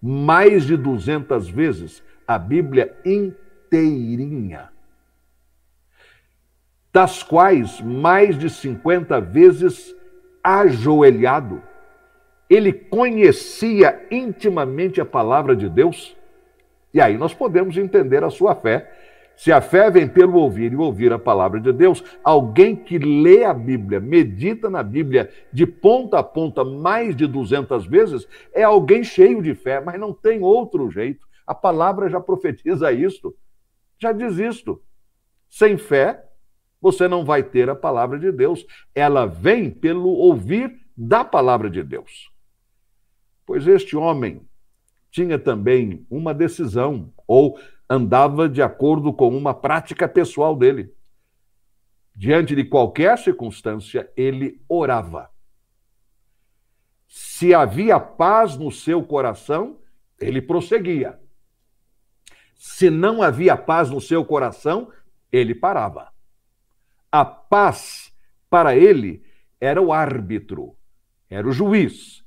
mais 0.00 0.64
de 0.64 0.76
200 0.76 1.48
vezes, 1.48 2.02
a 2.26 2.38
Bíblia 2.38 2.96
inteirinha, 3.04 4.70
das 6.92 7.22
quais 7.22 7.80
mais 7.80 8.38
de 8.38 8.48
50 8.48 9.20
vezes 9.20 9.94
ajoelhado, 10.42 11.62
ele 12.48 12.72
conhecia 12.72 14.06
intimamente 14.10 15.00
a 15.00 15.04
palavra 15.04 15.56
de 15.56 15.68
Deus. 15.68 16.16
E 16.92 17.00
aí 17.00 17.18
nós 17.18 17.34
podemos 17.34 17.76
entender 17.76 18.22
a 18.22 18.30
sua 18.30 18.54
fé 18.54 18.90
se 19.36 19.50
a 19.50 19.60
fé 19.60 19.90
vem 19.90 20.08
pelo 20.08 20.38
ouvir 20.38 20.72
e 20.72 20.76
ouvir 20.76 21.12
a 21.12 21.18
palavra 21.18 21.60
de 21.60 21.72
Deus, 21.72 22.02
alguém 22.22 22.76
que 22.76 22.98
lê 22.98 23.44
a 23.44 23.52
Bíblia, 23.52 23.98
medita 23.98 24.70
na 24.70 24.82
Bíblia 24.82 25.30
de 25.52 25.66
ponta 25.66 26.18
a 26.18 26.22
ponta 26.22 26.64
mais 26.64 27.16
de 27.16 27.26
200 27.26 27.86
vezes, 27.86 28.28
é 28.52 28.62
alguém 28.62 29.02
cheio 29.02 29.42
de 29.42 29.54
fé, 29.54 29.80
mas 29.80 29.98
não 29.98 30.12
tem 30.12 30.42
outro 30.42 30.90
jeito. 30.90 31.26
A 31.46 31.54
palavra 31.54 32.08
já 32.08 32.20
profetiza 32.20 32.92
isto, 32.92 33.34
já 33.98 34.12
diz 34.12 34.38
isto. 34.38 34.80
Sem 35.50 35.76
fé, 35.76 36.24
você 36.80 37.08
não 37.08 37.24
vai 37.24 37.42
ter 37.42 37.68
a 37.68 37.74
palavra 37.74 38.18
de 38.18 38.30
Deus. 38.30 38.66
Ela 38.94 39.26
vem 39.26 39.70
pelo 39.70 40.08
ouvir 40.10 40.74
da 40.96 41.24
palavra 41.24 41.68
de 41.68 41.82
Deus. 41.82 42.30
Pois 43.46 43.66
este 43.66 43.96
homem 43.96 44.42
tinha 45.10 45.38
também 45.38 46.06
uma 46.10 46.34
decisão, 46.34 47.12
ou 47.26 47.58
andava 47.88 48.48
de 48.48 48.62
acordo 48.62 49.12
com 49.12 49.36
uma 49.36 49.54
prática 49.54 50.08
pessoal 50.08 50.56
dele. 50.56 50.94
Diante 52.14 52.54
de 52.54 52.64
qualquer 52.64 53.18
circunstância, 53.18 54.10
ele 54.16 54.62
orava. 54.68 55.30
Se 57.08 57.52
havia 57.52 57.98
paz 57.98 58.56
no 58.56 58.70
seu 58.70 59.02
coração, 59.02 59.78
ele 60.20 60.40
prosseguia. 60.40 61.20
Se 62.54 62.88
não 62.88 63.22
havia 63.22 63.56
paz 63.56 63.90
no 63.90 64.00
seu 64.00 64.24
coração, 64.24 64.90
ele 65.30 65.54
parava. 65.54 66.12
A 67.10 67.24
paz, 67.24 68.12
para 68.48 68.76
ele, 68.76 69.24
era 69.60 69.80
o 69.80 69.92
árbitro, 69.92 70.76
era 71.28 71.46
o 71.46 71.52
juiz 71.52 72.24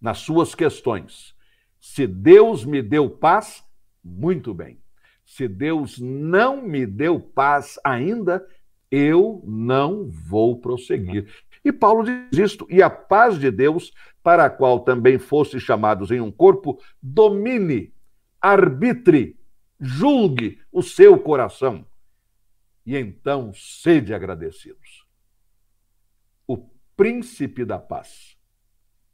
nas 0.00 0.18
suas 0.18 0.54
questões. 0.54 1.34
Se 1.80 2.06
Deus 2.06 2.64
me 2.64 2.82
deu 2.82 3.08
paz, 3.08 3.64
muito 4.02 4.52
bem. 4.52 4.80
Se 5.28 5.46
Deus 5.46 5.98
não 5.98 6.62
me 6.62 6.86
deu 6.86 7.20
paz 7.20 7.78
ainda, 7.84 8.44
eu 8.90 9.42
não 9.46 10.08
vou 10.08 10.58
prosseguir. 10.58 11.30
E 11.62 11.70
Paulo 11.70 12.02
diz 12.02 12.38
isto: 12.52 12.66
e 12.70 12.82
a 12.82 12.88
paz 12.88 13.38
de 13.38 13.50
Deus, 13.50 13.92
para 14.22 14.46
a 14.46 14.50
qual 14.50 14.80
também 14.80 15.18
foste 15.18 15.60
chamados 15.60 16.10
em 16.10 16.18
um 16.18 16.32
corpo, 16.32 16.82
domine, 17.00 17.92
arbitre, 18.40 19.38
julgue 19.78 20.62
o 20.72 20.82
seu 20.82 21.18
coração. 21.18 21.86
E 22.86 22.96
então 22.96 23.52
sede 23.52 24.14
agradecidos. 24.14 25.06
O 26.46 26.56
príncipe 26.96 27.66
da 27.66 27.78
paz 27.78 28.34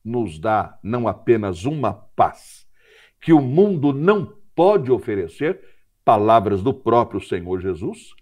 nos 0.04 0.38
dá 0.38 0.78
não 0.80 1.08
apenas 1.08 1.64
uma 1.64 1.92
paz 1.92 2.68
que 3.20 3.32
o 3.32 3.40
mundo 3.40 3.92
não 3.92 4.38
pode 4.54 4.92
oferecer, 4.92 5.73
palavras 6.04 6.62
do 6.62 6.72
próprio 6.72 7.20
Senhor 7.20 7.60
Jesus, 7.60 8.14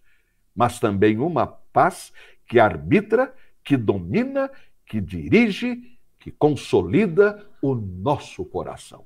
mas 0.55 0.79
também 0.79 1.19
uma 1.19 1.47
paz 1.47 2.13
que 2.47 2.61
arbitra, 2.61 3.35
que 3.65 3.77
domina, 3.77 4.51
que 4.87 5.01
dirige, 5.01 5.99
que 6.19 6.31
consolida 6.31 7.45
o 7.61 7.75
nosso 7.75 8.45
coração. 8.45 9.05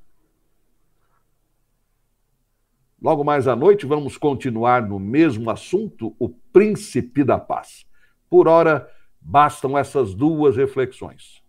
Logo 3.00 3.22
mais 3.22 3.46
à 3.46 3.54
noite, 3.54 3.86
vamos 3.86 4.16
continuar 4.16 4.82
no 4.82 4.98
mesmo 4.98 5.50
assunto, 5.50 6.16
o 6.18 6.28
príncipe 6.28 7.22
da 7.22 7.38
paz. 7.38 7.86
Por 8.28 8.48
ora, 8.48 8.90
bastam 9.20 9.76
essas 9.76 10.14
duas 10.14 10.56
reflexões. 10.56 11.42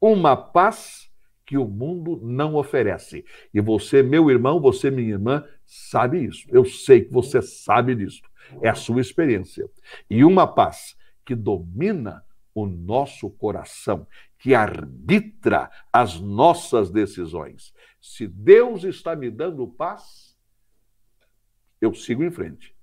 Uma 0.00 0.36
paz 0.36 1.05
que 1.46 1.56
o 1.56 1.66
mundo 1.66 2.20
não 2.22 2.56
oferece. 2.56 3.24
E 3.54 3.60
você, 3.60 4.02
meu 4.02 4.28
irmão, 4.30 4.60
você, 4.60 4.90
minha 4.90 5.10
irmã, 5.10 5.46
sabe 5.64 6.24
isso. 6.24 6.44
Eu 6.50 6.64
sei 6.64 7.04
que 7.04 7.12
você 7.12 7.40
sabe 7.40 7.94
disso. 7.94 8.20
É 8.60 8.68
a 8.68 8.74
sua 8.74 9.00
experiência. 9.00 9.70
E 10.10 10.24
uma 10.24 10.46
paz 10.46 10.96
que 11.24 11.34
domina 11.34 12.24
o 12.52 12.66
nosso 12.66 13.30
coração, 13.30 14.06
que 14.38 14.54
arbitra 14.54 15.70
as 15.92 16.18
nossas 16.18 16.90
decisões. 16.90 17.72
Se 18.00 18.26
Deus 18.26 18.82
está 18.82 19.14
me 19.14 19.30
dando 19.30 19.68
paz, 19.68 20.36
eu 21.80 21.94
sigo 21.94 22.24
em 22.24 22.30
frente. 22.30 22.74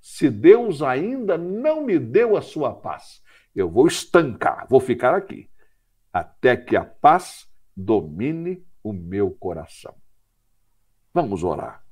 Se 0.00 0.30
Deus 0.30 0.80
ainda 0.80 1.36
não 1.36 1.84
me 1.84 1.98
deu 1.98 2.36
a 2.36 2.40
sua 2.40 2.72
paz, 2.72 3.22
eu 3.54 3.68
vou 3.68 3.86
estancar, 3.86 4.66
vou 4.68 4.80
ficar 4.80 5.14
aqui, 5.14 5.50
até 6.12 6.56
que 6.56 6.76
a 6.76 6.84
paz 6.84 7.46
domine 7.76 8.64
o 8.82 8.92
meu 8.92 9.30
coração. 9.30 9.94
Vamos 11.12 11.44
orar. 11.44 11.84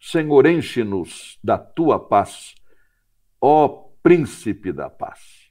Senhor, 0.00 0.46
enche-nos 0.46 1.38
da 1.42 1.58
tua 1.58 1.98
paz, 1.98 2.54
ó 3.40 3.88
príncipe 4.02 4.72
da 4.72 4.88
paz. 4.88 5.50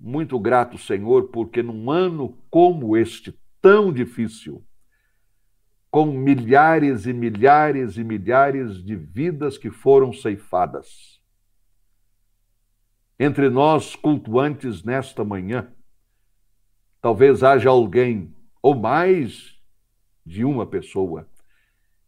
Muito 0.00 0.38
grato, 0.40 0.78
Senhor, 0.78 1.28
porque 1.28 1.62
num 1.62 1.90
ano 1.90 2.38
como 2.50 2.96
este, 2.96 3.38
tão 3.60 3.92
difícil, 3.92 4.64
com 5.90 6.06
milhares 6.06 7.06
e 7.06 7.12
milhares 7.12 7.98
e 7.98 8.02
milhares 8.02 8.82
de 8.82 8.96
vidas 8.96 9.58
que 9.58 9.70
foram 9.70 10.12
ceifadas. 10.12 11.20
Entre 13.18 13.50
nós, 13.50 13.94
cultuantes, 13.94 14.82
nesta 14.82 15.22
manhã, 15.22 15.70
talvez 17.02 17.42
haja 17.42 17.68
alguém, 17.68 18.32
ou 18.62 18.74
mais 18.76 19.60
de 20.24 20.44
uma 20.44 20.64
pessoa, 20.64 21.28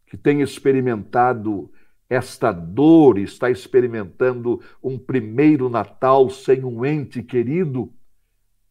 que 0.06 0.16
tenha 0.16 0.44
experimentado 0.44 1.70
esta 2.08 2.52
dor, 2.52 3.18
está 3.18 3.50
experimentando 3.50 4.62
um 4.80 4.96
primeiro 4.96 5.68
Natal 5.68 6.30
sem 6.30 6.64
um 6.64 6.86
ente 6.86 7.22
querido 7.22 7.92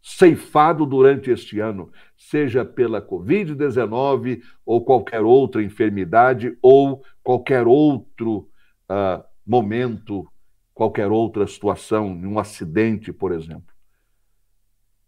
ceifado 0.02 0.86
durante 0.86 1.30
este 1.30 1.60
ano, 1.60 1.92
seja 2.18 2.64
pela 2.64 3.02
Covid-19 3.02 4.42
ou 4.66 4.84
qualquer 4.84 5.22
outra 5.22 5.62
enfermidade 5.62 6.58
ou 6.62 7.04
qualquer 7.22 7.68
outro 7.68 8.50
uh, 8.90 9.24
momento, 9.46 10.26
qualquer 10.74 11.10
outra 11.10 11.48
situação, 11.48 12.08
um 12.08 12.40
acidente, 12.40 13.12
por 13.12 13.32
exemplo. 13.32 13.74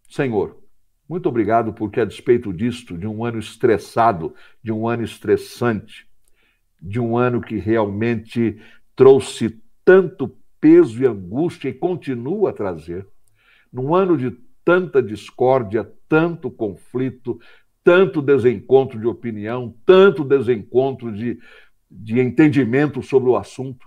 Senhor, 0.08 0.65
muito 1.08 1.28
obrigado 1.28 1.72
porque, 1.72 2.00
a 2.00 2.04
despeito 2.04 2.52
disto, 2.52 2.98
de 2.98 3.06
um 3.06 3.24
ano 3.24 3.38
estressado, 3.38 4.34
de 4.62 4.72
um 4.72 4.88
ano 4.88 5.04
estressante, 5.04 6.06
de 6.80 6.98
um 6.98 7.16
ano 7.16 7.40
que 7.40 7.56
realmente 7.56 8.60
trouxe 8.94 9.60
tanto 9.84 10.36
peso 10.60 11.00
e 11.00 11.06
angústia 11.06 11.68
e 11.68 11.74
continua 11.74 12.50
a 12.50 12.52
trazer, 12.52 13.06
num 13.72 13.94
ano 13.94 14.16
de 14.16 14.32
tanta 14.64 15.00
discórdia, 15.00 15.88
tanto 16.08 16.50
conflito, 16.50 17.38
tanto 17.84 18.20
desencontro 18.20 18.98
de 18.98 19.06
opinião, 19.06 19.72
tanto 19.86 20.24
desencontro 20.24 21.12
de, 21.12 21.38
de 21.88 22.18
entendimento 22.18 23.00
sobre 23.00 23.28
o 23.28 23.36
assunto. 23.36 23.86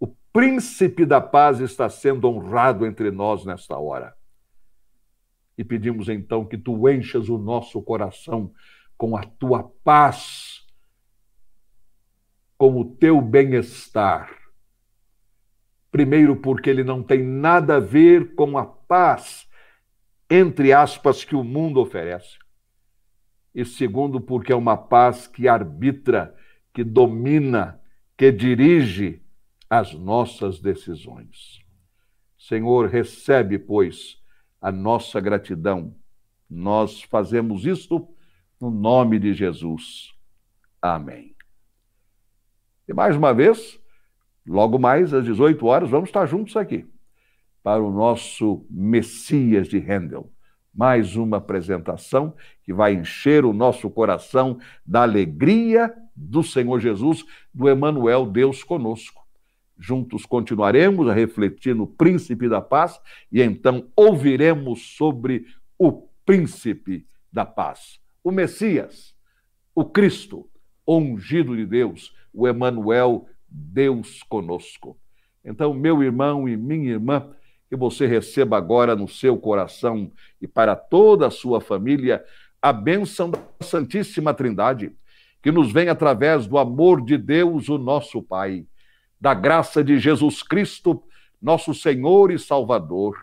O 0.00 0.06
príncipe 0.32 1.04
da 1.04 1.20
paz 1.20 1.60
está 1.60 1.90
sendo 1.90 2.26
honrado 2.30 2.86
entre 2.86 3.10
nós 3.10 3.44
nesta 3.44 3.76
hora. 3.76 4.14
E 5.56 5.64
pedimos 5.64 6.08
então 6.08 6.44
que 6.44 6.58
tu 6.58 6.88
enchas 6.88 7.28
o 7.28 7.38
nosso 7.38 7.80
coração 7.82 8.52
com 8.96 9.16
a 9.16 9.22
tua 9.22 9.62
paz, 9.84 10.66
com 12.56 12.80
o 12.80 12.84
teu 12.84 13.20
bem-estar. 13.20 14.30
Primeiro, 15.90 16.36
porque 16.36 16.68
ele 16.68 16.82
não 16.82 17.02
tem 17.02 17.22
nada 17.22 17.76
a 17.76 17.80
ver 17.80 18.34
com 18.34 18.58
a 18.58 18.64
paz 18.64 19.48
entre 20.28 20.72
aspas, 20.72 21.24
que 21.24 21.36
o 21.36 21.44
mundo 21.44 21.80
oferece. 21.80 22.38
E 23.54 23.64
segundo, 23.64 24.20
porque 24.20 24.52
é 24.52 24.56
uma 24.56 24.76
paz 24.76 25.26
que 25.26 25.46
arbitra, 25.46 26.34
que 26.72 26.82
domina, 26.82 27.80
que 28.16 28.32
dirige 28.32 29.22
as 29.68 29.94
nossas 29.94 30.60
decisões. 30.60 31.60
Senhor, 32.38 32.88
recebe, 32.88 33.58
pois, 33.58 34.20
a 34.64 34.72
nossa 34.72 35.20
gratidão. 35.20 35.94
Nós 36.48 37.02
fazemos 37.02 37.66
isto 37.66 38.08
no 38.58 38.70
nome 38.70 39.18
de 39.18 39.34
Jesus. 39.34 40.14
Amém. 40.80 41.36
E 42.88 42.94
mais 42.94 43.14
uma 43.14 43.34
vez, 43.34 43.78
logo 44.46 44.78
mais 44.78 45.12
às 45.12 45.22
18 45.22 45.66
horas, 45.66 45.90
vamos 45.90 46.08
estar 46.08 46.24
juntos 46.24 46.56
aqui 46.56 46.88
para 47.62 47.82
o 47.82 47.92
nosso 47.92 48.64
Messias 48.70 49.68
de 49.68 49.76
Handel. 49.78 50.32
Mais 50.74 51.14
uma 51.14 51.36
apresentação 51.36 52.34
que 52.62 52.72
vai 52.72 52.94
encher 52.94 53.44
o 53.44 53.52
nosso 53.52 53.90
coração 53.90 54.58
da 54.84 55.02
alegria 55.02 55.94
do 56.16 56.42
Senhor 56.42 56.80
Jesus, 56.80 57.22
do 57.52 57.68
Emanuel 57.68 58.24
Deus 58.24 58.64
conosco. 58.64 59.23
Juntos 59.78 60.24
continuaremos 60.24 61.08
a 61.08 61.12
refletir 61.12 61.74
no 61.74 61.86
príncipe 61.86 62.48
da 62.48 62.60
paz 62.60 63.00
e 63.30 63.42
então 63.42 63.88
ouviremos 63.96 64.96
sobre 64.96 65.46
o 65.78 66.08
príncipe 66.24 67.06
da 67.32 67.44
paz, 67.44 68.00
o 68.22 68.30
Messias, 68.30 69.14
o 69.74 69.84
Cristo, 69.84 70.48
ungido 70.86 71.56
de 71.56 71.66
Deus, 71.66 72.14
o 72.32 72.46
Emanuel 72.46 73.26
Deus 73.48 74.22
conosco. 74.22 74.96
Então, 75.44 75.74
meu 75.74 76.02
irmão 76.02 76.48
e 76.48 76.56
minha 76.56 76.92
irmã, 76.92 77.30
que 77.68 77.76
você 77.76 78.06
receba 78.06 78.56
agora 78.56 78.94
no 78.94 79.08
seu 79.08 79.36
coração 79.36 80.12
e 80.40 80.46
para 80.46 80.76
toda 80.76 81.26
a 81.26 81.30
sua 81.30 81.60
família 81.60 82.24
a 82.62 82.72
bênção 82.72 83.30
da 83.30 83.38
Santíssima 83.60 84.32
Trindade, 84.32 84.92
que 85.42 85.52
nos 85.52 85.72
vem 85.72 85.88
através 85.88 86.46
do 86.46 86.56
amor 86.56 87.04
de 87.04 87.18
Deus, 87.18 87.68
o 87.68 87.76
nosso 87.76 88.22
Pai, 88.22 88.66
da 89.24 89.32
graça 89.32 89.82
de 89.82 89.98
Jesus 89.98 90.42
Cristo, 90.42 91.02
nosso 91.40 91.72
Senhor 91.72 92.30
e 92.30 92.38
Salvador, 92.38 93.16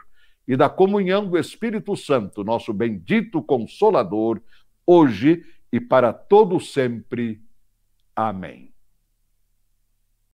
e 0.48 0.58
da 0.58 0.68
comunhão 0.68 1.30
do 1.30 1.38
Espírito 1.38 1.96
Santo, 1.96 2.44
nosso 2.44 2.74
bendito 2.74 3.40
Consolador, 3.40 4.42
hoje 4.84 5.46
e 5.72 5.80
para 5.80 6.12
todo 6.12 6.60
sempre. 6.60 7.40
Amém. 8.16 8.71